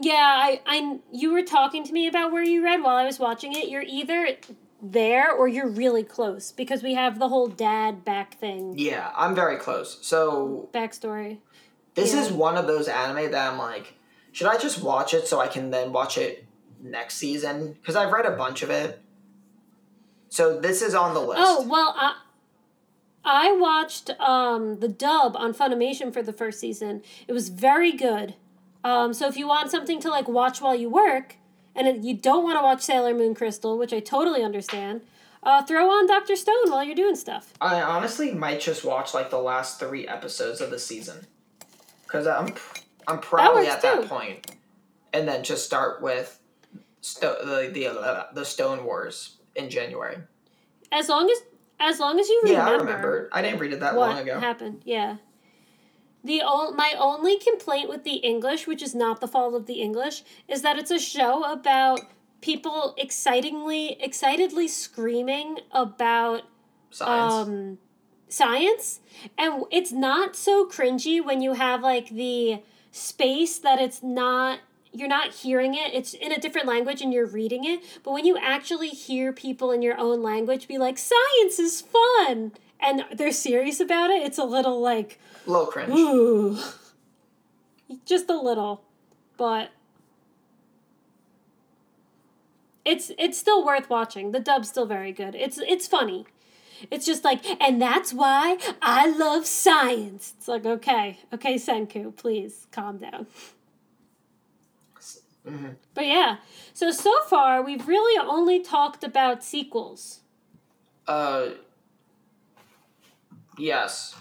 [0.00, 3.18] Yeah, I, I, you were talking to me about where you read while I was
[3.18, 3.68] watching it.
[3.68, 4.36] You're either
[4.80, 9.34] there or you're really close because we have the whole dad back thing Yeah, I'm
[9.34, 9.98] very close.
[10.02, 11.38] So backstory.
[11.94, 12.20] this Yeah.
[12.22, 13.94] is one of those anime that I'm like,
[14.32, 16.44] should I just watch it so I can then watch it
[16.80, 17.72] next season?
[17.80, 19.00] Because I've read a bunch of it.
[20.28, 21.40] So this is on the list.
[21.42, 22.14] Oh well, I
[23.24, 27.02] I watched um, the dub on Funimation for the first season.
[27.26, 28.34] It was very good.
[28.84, 31.36] Um, so if you want something to like watch while you work,
[31.74, 35.02] and you don't want to watch Sailor Moon Crystal, which I totally understand,
[35.42, 37.52] uh, throw on Doctor Stone while you're doing stuff.
[37.60, 41.26] I honestly might just watch like the last three episodes of the season,
[42.04, 42.54] because I'm
[43.06, 44.50] I'm probably works at that point,
[45.12, 46.38] and then just start with
[47.00, 50.18] sto- the the uh, the Stone Wars in January.
[50.90, 51.38] As long as
[51.80, 52.84] as long as you Yeah, I remember.
[52.86, 53.28] remember.
[53.32, 54.40] I didn't read it that long ago.
[54.40, 54.82] happened.
[54.84, 55.16] Yeah.
[56.24, 59.80] The o- my only complaint with the English, which is not the fault of the
[59.80, 62.00] English, is that it's a show about
[62.40, 66.42] people excitingly excitedly screaming about
[66.90, 67.32] Science.
[67.34, 67.78] um
[68.28, 69.00] science.
[69.36, 72.62] And it's not so cringy when you have like the
[72.92, 74.60] space that it's not
[74.92, 75.92] you're not hearing it.
[75.92, 77.80] It's in a different language and you're reading it.
[78.02, 82.52] But when you actually hear people in your own language be like science is fun
[82.80, 85.90] and they're serious about it it's a little like little cringe.
[85.90, 86.58] ooh
[88.04, 88.82] just a little
[89.36, 89.70] but
[92.84, 96.26] it's it's still worth watching the dub's still very good it's it's funny
[96.90, 100.34] it's just like, and that's why I love science.
[100.38, 103.26] It's like, okay, okay, Senku, please calm down.
[105.46, 105.76] Mhm.
[105.94, 106.36] But yeah,
[106.74, 110.20] so so far we've really only talked about sequels.
[111.06, 111.50] Uh.
[113.58, 114.16] Yes.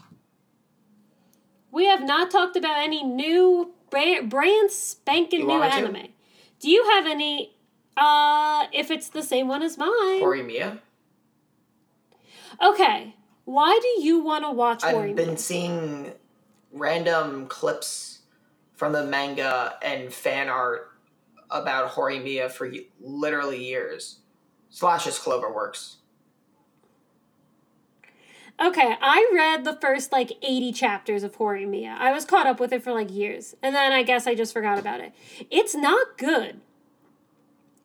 [1.72, 5.76] We have not talked about any new brand, brand spanking new want me to?
[5.76, 6.08] anime.
[6.60, 7.56] Do you have any?
[7.96, 9.90] Uh, if it's the same one as mine.
[10.22, 10.80] Horimiya.
[12.64, 13.16] Okay,
[13.46, 16.14] why do you want to watch I've been seeing
[16.72, 18.20] random clips
[18.74, 20.92] from the manga and fan art
[21.50, 24.20] about Horimiya for literally years.
[24.70, 25.96] Slash is Cloverworks.
[28.60, 31.96] Okay, I read the first like 80 chapters of Horimiya.
[31.98, 33.56] I was caught up with it for like years.
[33.62, 35.14] And then I guess I just forgot about it.
[35.52, 36.62] It's not good.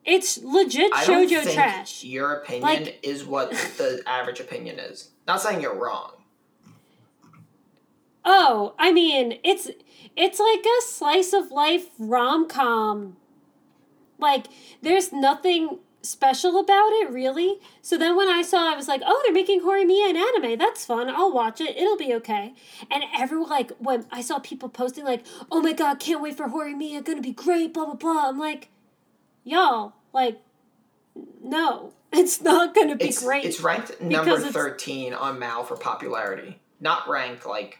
[0.03, 2.03] It's legit shoujo trash.
[2.03, 5.11] your opinion Like- is what the average opinion is.
[5.27, 6.13] Not saying you're wrong.
[8.25, 9.69] Oh, I mean, it's
[10.15, 13.17] it's like a slice of life rom-com.
[14.17, 14.47] Like
[14.81, 17.59] there's nothing special about it really.
[17.81, 20.57] So then when I saw I was like, "Oh, they're making Horimiya an anime.
[20.59, 21.09] That's fun.
[21.09, 21.75] I'll watch it.
[21.77, 22.53] It'll be okay."
[22.91, 26.47] And everyone like when I saw people posting like, "Oh my god, can't wait for
[26.47, 27.05] Horimiya.
[27.05, 28.69] To be great, blah blah blah." I'm like,
[29.43, 30.41] "Y'all, like
[31.41, 33.43] no." It's not to be It's great.
[33.43, 37.79] it's ranked number thirteen on Mal for popularity, not ranked like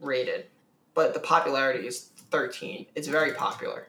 [0.00, 0.46] rated,
[0.94, 2.86] but the popularity is thirteen.
[2.94, 3.88] It's very popular.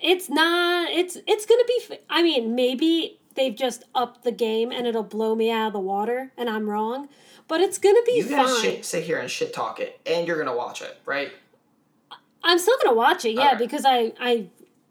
[0.00, 4.86] It's not it's it's gonna be i mean maybe they've just upped the game and
[4.86, 7.08] it'll blow me out of the water and i'm wrong
[7.46, 10.26] but it's gonna be You guys fine shit, sit here and shit talk it, and
[10.26, 11.32] you're gonna watch it, right?
[12.44, 14.46] i'm still gonna watch it yeah because i i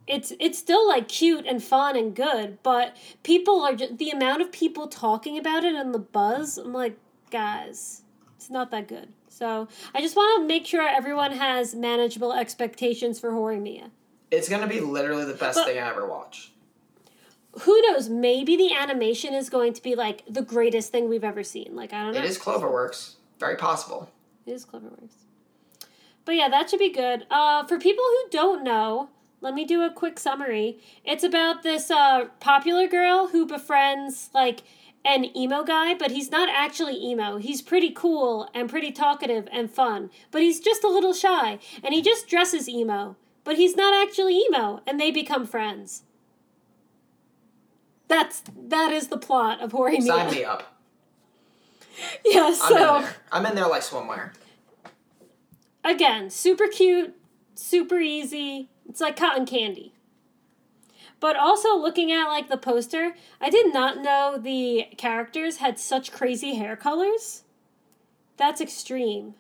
[0.05, 4.41] it's it's still like cute and fun and good but people are just the amount
[4.41, 6.97] of people talking about it and the buzz i'm like
[7.32, 8.01] guys
[8.36, 13.20] it's not that good so i just want to make sure everyone has manageable expectations
[13.20, 13.91] for Horimiya.
[14.32, 16.51] It's gonna be literally the best But- thing I ever watched.
[17.61, 21.41] who knows maybe the animation is going to be like the greatest thing we've ever
[21.43, 23.15] seen like i don't know It is Cloverworks.
[23.39, 24.09] Very possible.
[24.45, 25.13] It is Cloverworks.
[26.25, 27.25] But yeah, that should be good.
[27.32, 29.09] Uh, for people who don't know,
[29.41, 30.78] let me do a quick summary.
[31.05, 34.63] It's about this uh, popular girl who befriends like
[35.05, 37.38] an emo guy, but he's not actually emo.
[37.38, 41.93] He's pretty cool and pretty talkative and fun, but he's just a little shy, and
[41.93, 43.15] he just dresses emo.
[43.48, 46.04] But he's not actually emo, and they become friends.
[48.10, 50.36] That's that is the plot of Hori Sign Mia.
[50.36, 50.64] me up.
[52.26, 53.16] Yeah, so I'm in there.
[53.32, 54.34] I'm in there like swimwear.
[55.82, 57.16] again, super cute,
[57.56, 58.68] super easy.
[58.88, 59.93] It's like cotton candy.
[61.22, 66.12] But also looking at like the poster, I did not know the characters had such
[66.12, 67.43] crazy hair colors.
[68.36, 69.36] That's extreme.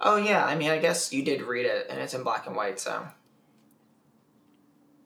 [0.00, 2.56] Oh yeah, I mean, I guess you did read it, and it's in black and
[2.56, 3.06] white, so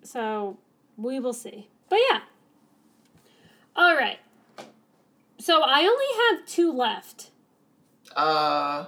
[0.02, 0.58] So
[0.96, 1.68] we will see.
[1.88, 2.20] But yeah.
[3.76, 4.18] All right.
[5.38, 7.30] So I only have two left.
[8.16, 8.86] Uh,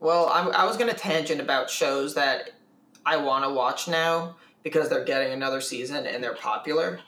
[0.00, 2.50] well, I'm, I was gonna tangent about shows that
[3.06, 7.00] I want to watch now because they're getting another season and they're popular.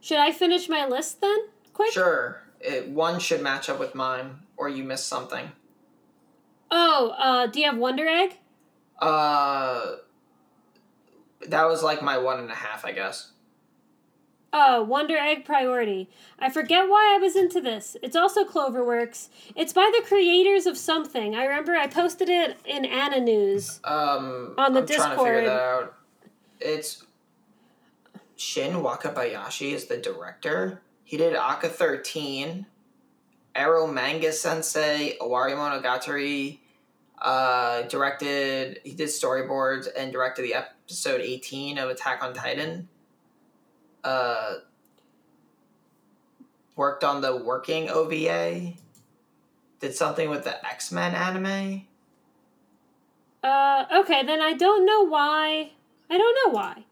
[0.00, 1.38] Should I finish my list then?
[1.72, 1.92] Quick?
[1.92, 5.52] Sure, it, one should match up with mine, or you missed something.
[6.70, 8.38] Oh, uh, do you have Wonder Egg?
[8.98, 9.96] Uh,
[11.48, 13.30] that was like my one and a half, I guess.
[14.56, 16.08] Oh, Wonder Egg Priority.
[16.38, 17.96] I forget why I was into this.
[18.02, 19.28] It's also Cloverworks.
[19.56, 21.34] It's by the creators of something.
[21.34, 23.80] I remember I posted it in Anna News.
[23.82, 25.44] Um, On the I'm trying to figure Discord.
[25.46, 25.94] that out.
[26.60, 27.04] It's
[28.36, 30.80] Shin Wakabayashi is the director.
[31.02, 32.66] He did Aka thirteen,
[33.54, 36.58] Eromanga Sensei, Owari Monogatari.
[37.20, 38.80] Uh, directed.
[38.84, 42.88] He did storyboards and directed the episode eighteen of Attack on Titan.
[44.02, 44.56] Uh,
[46.76, 48.74] worked on the working OVA.
[49.80, 51.86] Did something with the X Men anime.
[53.42, 55.72] Uh, okay, then I don't know why.
[56.10, 56.84] I don't know why.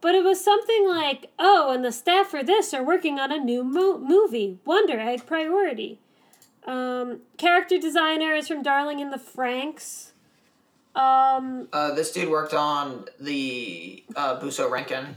[0.00, 3.38] But it was something like, oh, and the staff for this are working on a
[3.38, 6.00] new mo- movie, Wonder Egg Priority.
[6.66, 10.10] Um, character designer is from Darling in the Franxx.
[10.94, 15.14] Um, Uh, this dude worked on the uh, Buso Renkin.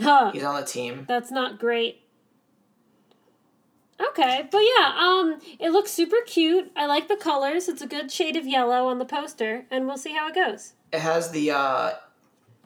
[0.00, 0.30] huh.
[0.32, 1.04] He's on the team.
[1.08, 2.00] That's not great.
[4.08, 6.72] Okay, but yeah, um, it looks super cute.
[6.74, 7.68] I like the colors.
[7.68, 10.72] It's a good shade of yellow on the poster, and we'll see how it goes.
[10.92, 11.92] It has the uh,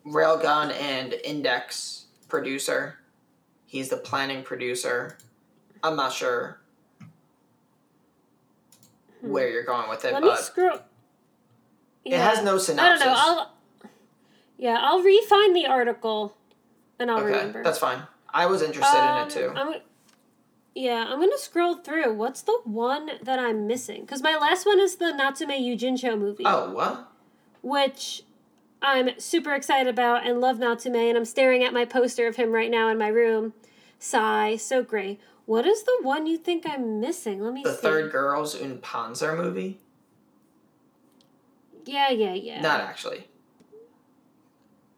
[0.06, 2.98] Railgun and Index producer.
[3.66, 5.18] He's the planning producer.
[5.86, 6.60] I'm not sure
[9.20, 10.14] where you're going with it, Hmm.
[10.14, 10.78] Let me but scroll.
[12.04, 13.02] it has no synopsis.
[13.02, 13.18] I don't know.
[13.18, 13.52] I'll.
[14.58, 16.36] Yeah, I'll refine the article,
[16.98, 17.62] and I'll okay, remember.
[17.62, 18.02] that's fine.
[18.32, 19.50] I was interested in it too.
[19.58, 19.80] Um, I'm,
[20.74, 22.14] yeah, I'm gonna scroll through.
[22.14, 24.02] What's the one that I'm missing?
[24.02, 26.44] Because my last one is the Natsume Yujincho movie.
[26.46, 27.12] oh, what?
[27.62, 28.22] which
[28.80, 32.52] I'm super excited about and love Natsume, and I'm staring at my poster of him
[32.52, 33.54] right now in my room.
[33.98, 35.18] Sigh, so great.
[35.46, 37.40] What is the one you think I'm missing?
[37.40, 37.70] Let me see.
[37.70, 37.82] The see.
[37.82, 39.78] third Girls und Panzer movie?
[41.84, 42.60] Yeah, yeah, yeah.
[42.60, 43.28] Not actually.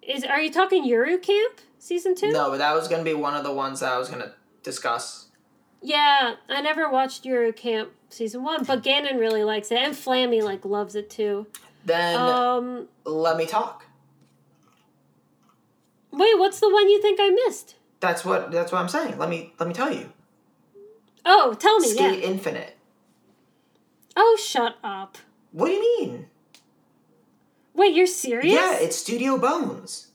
[0.03, 2.33] Is are you talking Yuru Camp season two?
[2.33, 4.23] No, but that was going to be one of the ones that I was going
[4.23, 4.33] to
[4.63, 5.27] discuss.
[5.83, 10.43] Yeah, I never watched Yuru Camp season one, but Ganon really likes it, and Flammy
[10.43, 11.47] like loves it too.
[11.85, 13.85] Then Um, let me talk.
[16.11, 17.77] wait, what's the one you think I missed?
[18.01, 19.19] That's what that's what I'm saying.
[19.19, 20.11] Let me let me tell you.
[21.25, 21.89] Oh, tell me.
[21.89, 22.27] Skate Yeah.
[22.29, 22.77] Infinite.
[24.17, 25.19] Oh, shut up.
[25.53, 26.27] What do you mean?
[27.75, 28.53] Wait, you're serious?
[28.53, 30.09] Yeah, it's Studio Bones.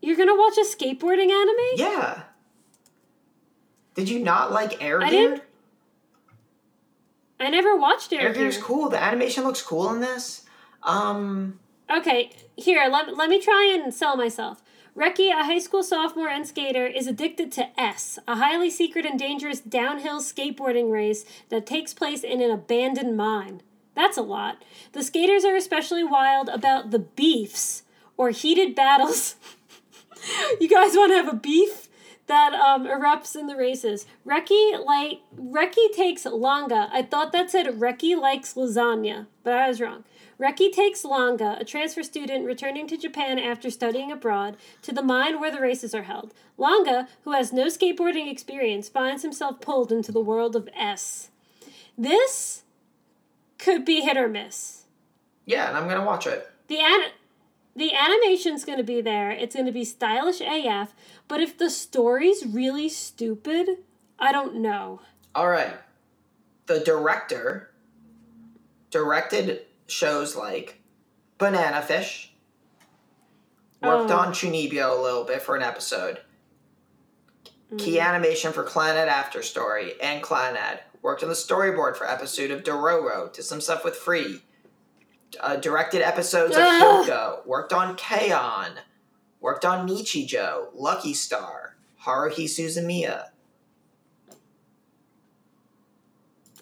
[0.00, 1.56] You're gonna watch a skateboarding anime?
[1.76, 2.22] Yeah.
[3.94, 5.28] Did you not like Air I Gear?
[5.30, 5.42] didn't-
[7.38, 8.28] I never watched Air Gear.
[8.28, 8.88] Air Gear's cool.
[8.88, 10.44] The animation looks cool in this.
[10.82, 11.58] Um,
[11.88, 14.60] Okay, here, let, let me try and sell myself.
[14.96, 19.18] Reki, a high school sophomore and skater, is addicted to S, a highly secret and
[19.18, 23.60] dangerous downhill skateboarding race that takes place in an abandoned mine.
[23.94, 24.62] That's a lot.
[24.92, 27.82] The skaters are especially wild about the beefs,
[28.16, 29.36] or heated battles.
[30.60, 31.88] you guys want to have a beef?
[32.26, 34.04] That um, erupts in the races.
[34.26, 36.88] Reki like Reki takes langa.
[36.90, 40.02] I thought that said Reki likes lasagna, but I was wrong.
[40.38, 45.40] Reki takes Langa, a transfer student returning to Japan after studying abroad, to the mine
[45.40, 46.34] where the races are held.
[46.58, 51.30] Langa, who has no skateboarding experience, finds himself pulled into the world of S.
[51.96, 52.62] This
[53.58, 54.84] could be hit or miss.
[55.46, 56.46] Yeah, and I'm gonna watch it.
[56.68, 57.12] The an-
[57.74, 59.30] the animation's to be there.
[59.30, 60.94] It's to be stylish AF,
[61.28, 63.84] but if the story's really stupid,
[64.18, 65.00] I don't know.
[65.34, 65.74] All right.
[66.66, 67.70] The director
[68.90, 70.80] directed shows like
[71.38, 72.32] Banana Fish.
[73.82, 74.16] Worked Oh.
[74.18, 76.20] on Chunibyo a little bit for an episode.
[77.78, 80.80] Key animation for Clannad After Story and Clannad.
[81.02, 83.32] Worked on the storyboard for episode of Dororo.
[83.32, 84.42] Did some stuff with Free.
[85.40, 87.40] Uh, directed episodes of Ugh.
[87.44, 88.70] Worked on K-On!
[89.40, 93.26] Worked on Nichijou, Lucky Star, Haruhi Suzumiya.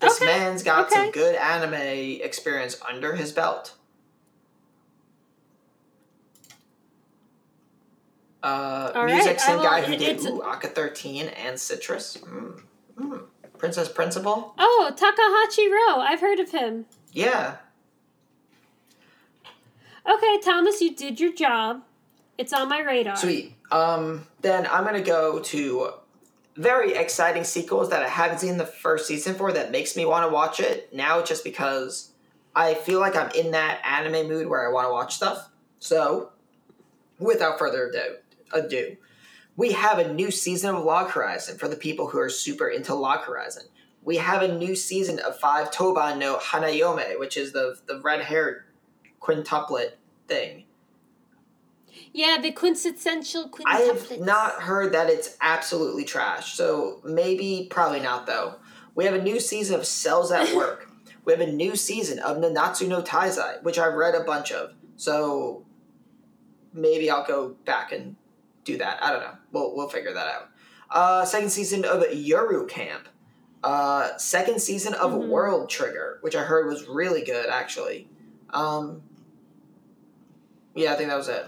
[0.04, 0.94] This Okay, man's got okay.
[0.94, 3.74] some good anime experience under his belt.
[8.42, 12.18] Uh, All music right, will- guy who did ooh, Aka 13 and Citrus.
[12.18, 12.60] Mm,
[12.98, 13.22] mm.
[13.56, 14.54] Princess Principal?
[14.58, 16.00] Oh, Takahashi Ro.
[16.02, 16.84] I've heard of him.
[17.12, 17.56] Yeah.
[20.06, 21.82] Okay, Thomas, you did your job.
[22.36, 23.16] It's on my radar.
[23.16, 23.54] Sweet.
[23.72, 25.92] Um, then I'm gonna go to
[26.56, 30.26] very exciting sequels that I haven't seen the first season for that makes me want
[30.26, 32.12] to watch it now just because
[32.54, 35.50] I feel like I'm in that anime mood where I want to watch stuff.
[35.80, 36.30] So,
[37.18, 38.16] without further ado,
[38.52, 38.96] ado,
[39.56, 42.94] we have a new season of Log Horizon for the people who are super into
[42.94, 43.64] Log Horizon.
[44.02, 48.20] We have a new season of Five Toban no Hanayome, which is the the red
[48.20, 48.64] haired
[49.20, 49.92] quintuplet
[50.28, 50.64] thing.
[52.16, 53.80] Yeah, the quintessential quintessential I
[54.14, 56.54] have not heard that it's absolutely trash.
[56.54, 58.54] So maybe, probably not though.
[58.94, 60.88] We have a new season of Cells at Work.
[61.24, 64.74] we have a new season of Nanatsu no Taizai, which I've read a bunch of.
[64.96, 65.66] So
[66.72, 68.14] maybe I'll go back and
[68.62, 69.02] do that.
[69.02, 69.34] I don't know.
[69.50, 70.48] We'll we'll figure that out.
[70.90, 73.08] Uh, second season of Yuru Camp.
[73.64, 75.28] Uh, second season of Mhm.
[75.28, 78.08] World Trigger, which I heard was really good actually.
[78.50, 79.02] Um,
[80.76, 81.44] yeah, I think that was it.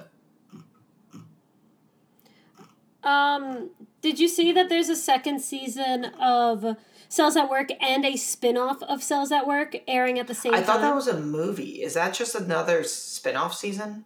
[3.06, 3.70] Um,
[4.02, 6.76] did you see that there's a second season of
[7.08, 10.56] Cells at Work and a spin-off of Cells at Work airing at the same I
[10.56, 10.64] time?
[10.64, 11.82] I thought that was a movie.
[11.82, 14.04] Is that just another spin-off season?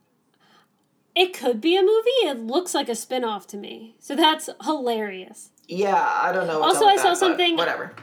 [1.17, 2.29] It could be a movie.
[2.29, 3.97] It looks like a spin-off to me.
[3.99, 5.51] So that's hilarious.
[5.67, 6.63] Yeah, I don't know.
[6.63, 7.95] Also, I saw that, but something- Whatever.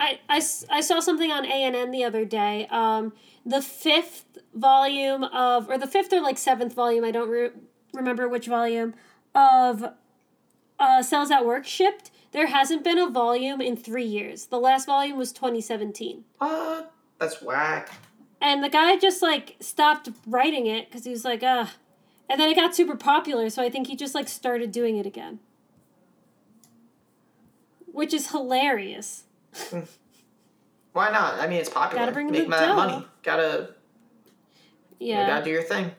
[0.00, 2.66] I, I, I saw something on ANN the other day.
[2.70, 3.12] Um,
[3.46, 7.50] the fifth volume of, or the fifth or like seventh volume, I don't re-
[7.92, 8.94] remember which volume,
[9.34, 9.84] of
[10.78, 12.10] uh, Cells at Work shipped.
[12.32, 14.46] There hasn't been a volume in three years.
[14.46, 16.24] The last volume was 2017.
[16.38, 16.92] What?
[17.18, 17.90] That's whack.
[18.40, 21.68] And the guy just like stopped writing it because he was like, ugh.
[22.28, 25.06] And then it got super popular, so I think he just like started doing it
[25.06, 25.38] again.
[27.92, 29.24] Which is hilarious.
[30.92, 31.38] Why not?
[31.40, 32.02] I mean, it's popular.
[32.02, 32.74] Gotta bring in Make dough.
[32.74, 33.06] money.
[33.22, 33.70] Gotta,
[34.98, 35.20] Yeah.
[35.22, 35.92] you gotta do your thing.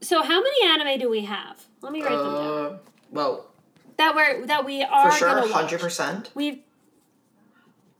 [0.00, 1.66] So how many anime do we have?
[1.82, 2.78] Let me write them down.
[3.10, 3.50] Well,
[3.96, 6.30] That we're that we are for sure, hundred percent.
[6.34, 6.60] We've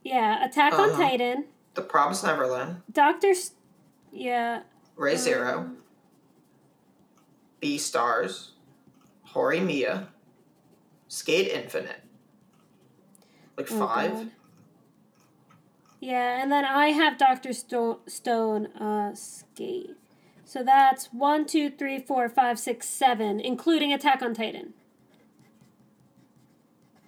[0.03, 1.01] yeah, Attack on Uh-huh.
[1.01, 3.51] Titan, The Promised Neverland, Doctor, S-
[4.11, 4.61] yeah,
[4.95, 5.71] Ray Um, Zero,
[7.61, 8.49] Beastars,
[9.23, 10.07] Hori Mia,
[11.07, 12.01] Skate Infinite.
[13.57, 14.11] Like oh five.
[14.13, 14.31] God.
[15.99, 19.91] Yeah, and then I have Doctor Sto- Stone uh, skate.
[20.45, 24.73] So that's one, two, three, four, five, six, seven, including Attack on Titan.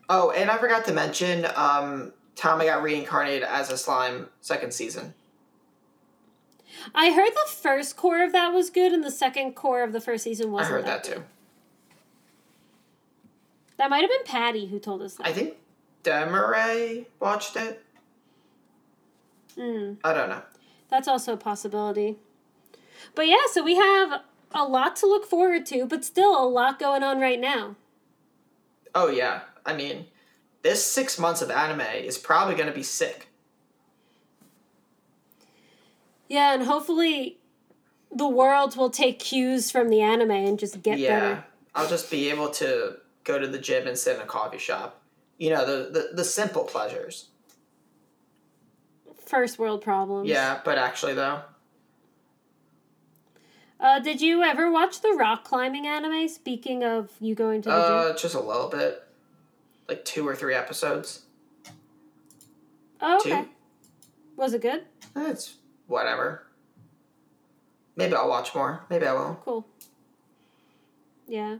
[0.09, 5.13] Oh, and I forgot to mention, um, Tommy got reincarnated as a slime second season.
[6.93, 10.01] I heard the first cour of that was good, and the second cour of the
[10.01, 10.73] first season wasn't.
[10.73, 11.15] I heard that good.
[11.15, 11.23] too.
[13.77, 15.27] That might have been Patty who told us that.
[15.27, 15.55] I think
[16.03, 17.83] Demaray watched it.
[19.57, 19.97] Mm.
[20.03, 20.41] I don't know.
[20.89, 22.17] That's also a possibility.
[23.15, 24.21] But yeah, so we have
[24.51, 27.75] a lot to look forward to, but still a lot going on right now.
[28.95, 30.05] Oh yeah, I mean,
[30.61, 33.27] this six months of anime is probably going to be sick.
[36.27, 37.37] Yeah, and hopefully
[38.15, 40.99] the world will take cues from the anime and just get there.
[40.99, 41.45] yeah, better.
[41.75, 45.01] I'll just be able to go to the gym and sit in a coffee shop.
[45.37, 47.27] You know, the the, the simple pleasures.
[49.25, 50.29] First world problems.
[50.29, 51.41] Yeah, but actually though,
[53.79, 56.27] Uh, did you ever watch the rock climbing anime?
[56.29, 58.11] Speaking of you going to the gym.
[58.11, 59.03] uh, just a little bit,
[59.87, 61.23] like two or three episodes.
[63.01, 63.31] Oh, two.
[63.31, 63.45] okay.
[64.35, 64.83] Was it good?
[65.15, 65.55] It's
[65.87, 66.47] whatever.
[67.95, 68.85] Maybe I'll watch more.
[68.89, 69.39] Maybe I won't.
[69.41, 69.65] Cool.
[71.27, 71.57] Yeah.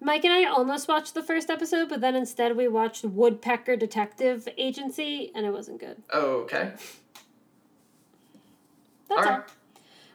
[0.00, 4.48] Mike and I almost watched the first episode, but then instead we watched Woodpecker Detective
[4.58, 6.02] Agency, and it wasn't good.
[6.12, 6.72] Okay.
[9.08, 9.44] That's all.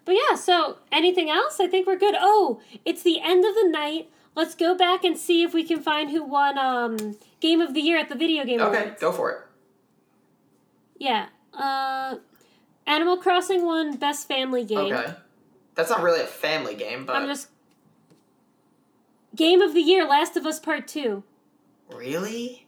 [0.03, 1.59] But yeah, so anything else?
[1.59, 2.15] I think we're good.
[2.17, 4.09] Oh, it's the end of the night.
[4.37, 7.81] Let's go back and see if we can find who won um, Game of the
[7.81, 9.01] Year at the Video Game Okay, Awards.
[9.01, 9.37] go for it.
[10.99, 11.29] Yeah.
[11.55, 12.17] Uh,
[12.85, 14.93] Animal Crossing won Best Family Game.
[14.93, 15.11] Okay.
[15.73, 17.47] That's not really a family game, but I'm just.
[19.35, 21.23] Game of the Year, Last of Us Part 2.
[21.95, 22.67] really?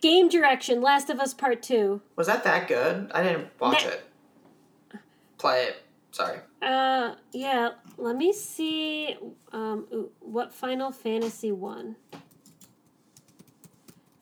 [0.00, 2.00] Game Direction, Last of Us Part 2.
[2.16, 3.10] Was that that good?
[3.14, 4.02] I didn't watch it.
[5.36, 5.82] Play it.
[6.12, 6.38] Sorry.
[6.62, 9.16] Uh, yeah, let me see
[9.52, 11.96] um, what Final Fantasy won?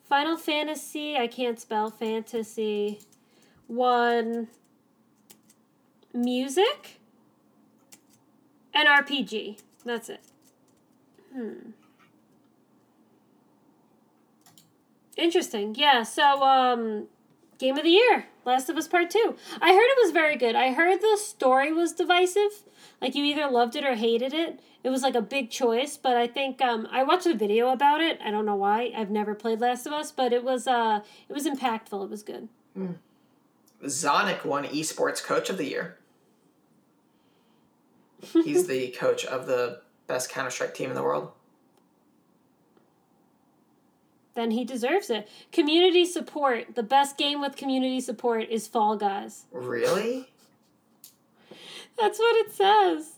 [0.03, 2.99] Final Fantasy, I can't spell fantasy,
[3.67, 4.47] One.
[6.13, 6.99] music
[8.73, 9.59] and RPG.
[9.85, 10.21] That's it.
[11.33, 11.71] Hmm.
[15.15, 15.75] Interesting.
[15.77, 17.07] Yeah, so um
[17.57, 19.35] Game of the Year, Last of Us Part 2.
[19.61, 20.55] I heard it was very good.
[20.55, 22.63] I heard the story was divisive.
[23.01, 24.59] Like you either loved it or hated it.
[24.83, 28.01] It was like a big choice, but I think um, I watched a video about
[28.01, 28.19] it.
[28.23, 28.91] I don't know why.
[28.95, 32.03] I've never played Last of Us, but it was uh it was impactful.
[32.03, 32.49] It was good.
[33.83, 35.97] Zonic won Esports Coach of the Year.
[38.33, 41.31] He's the coach of the best Counter Strike team in the world.
[44.33, 45.27] Then he deserves it.
[45.51, 46.75] Community support.
[46.75, 49.45] The best game with community support is Fall Guys.
[49.51, 50.29] Really?
[51.97, 53.15] That's what it says.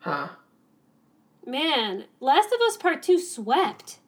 [0.00, 0.28] Huh.
[1.46, 3.98] Man, Last of Us Part 2 swept.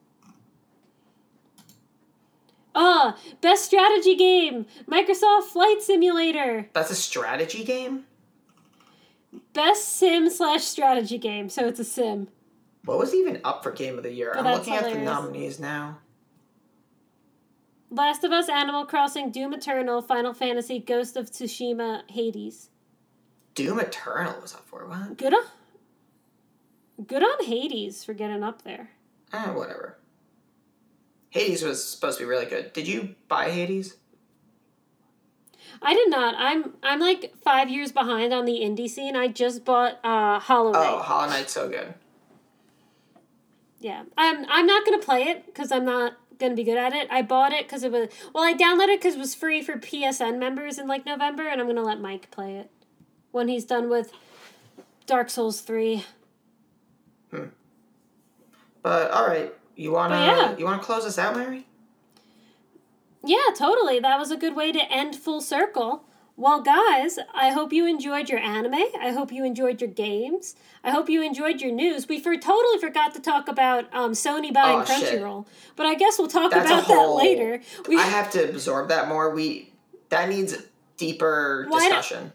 [2.75, 4.67] Ah, best strategy game.
[4.89, 6.69] Microsoft Flight Simulator.
[6.73, 8.05] That's a strategy game?
[9.53, 11.51] Best sim slash strategy game.
[11.51, 12.29] So it's a sim.
[12.85, 14.33] What was even up for Game of the Year?
[14.35, 15.99] Well, I'm looking at the nominees now.
[17.91, 22.71] Last of Us, Animal Crossing, Doom Eternal, Final Fantasy, Ghost of Tsushima, Hades.
[23.55, 25.19] Doom Eternal was up for what?
[25.19, 25.45] Good on,
[27.07, 28.91] good on Hades for getting up there.
[29.33, 29.99] Ah, whatever.
[31.29, 32.73] Hades was supposed to be really good.
[32.73, 33.97] Did you buy Hades?
[35.81, 36.35] I did not.
[36.37, 39.17] I'm I'm like five years behind on the indie scene.
[39.17, 40.87] I just bought uh, Hollow Knight.
[40.89, 41.95] Oh, Hollow Knight's so good.
[43.83, 44.47] Yeah, I'm.
[44.49, 47.09] I'm not gonna play it because I'm not gonna be good at it.
[47.11, 48.09] I bought it because it was.
[48.33, 51.61] Well, I downloaded it because it was free for PSN members in like November, and
[51.61, 52.71] I'm gonna let Mike play it
[53.33, 54.13] when he's done with
[55.07, 56.05] Dark Souls three.
[57.33, 57.47] Hmm.
[58.83, 60.57] But all right, you wanna yeah.
[60.57, 61.67] you wanna close us out, Mary?
[63.25, 63.99] Yeah, totally.
[63.99, 66.05] That was a good way to end full circle.
[66.37, 68.75] Well, guys, I hope you enjoyed your anime.
[69.01, 70.57] I hope you enjoyed your games.
[70.83, 72.09] I hope you enjoyed your news.
[72.09, 74.85] We for totally forgot to talk about um, Sony buying Oh.
[74.85, 75.47] Crunchyroll,
[75.77, 77.61] but I guess we'll talk That's about whole- that later.
[77.87, 79.31] We, I have to absorb that more.
[79.35, 79.73] We
[80.09, 80.57] that needs
[80.97, 82.33] deeper Why discussion.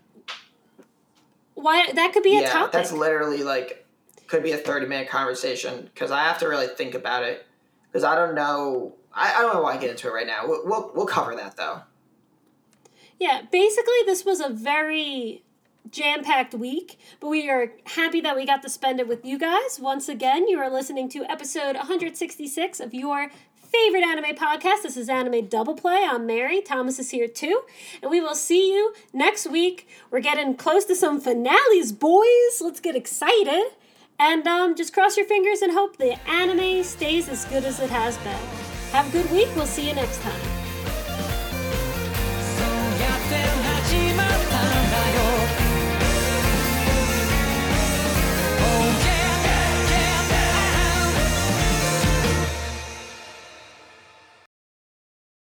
[1.55, 2.73] why that could be a yeah, topic.
[2.73, 3.85] that's literally like
[4.27, 7.45] could be a thirty minute conversation because I have to really think about it
[7.91, 8.93] because I don't know.
[9.13, 10.43] I, I don't know why I get into it right now.
[10.47, 11.81] We'll, we'll we'll cover that though.
[13.19, 15.43] Yeah, basically, this was a very
[15.89, 19.39] jam packed week, but we are happy that we got to spend it with you
[19.39, 19.79] guys.
[19.79, 24.83] Once again, you are listening to episode 166 of your favorite anime podcast.
[24.83, 26.05] This is Anime Double Play.
[26.07, 26.61] I'm Mary.
[26.61, 27.63] Thomas is here too.
[28.01, 29.87] And we will see you next week.
[30.11, 32.61] We're getting close to some finales, boys.
[32.61, 33.71] Let's get excited.
[34.19, 37.89] And um, just cross your fingers and hope the anime stays as good as it
[37.89, 38.39] has been.
[38.91, 39.49] Have a good week.
[39.55, 40.56] We'll see you next time.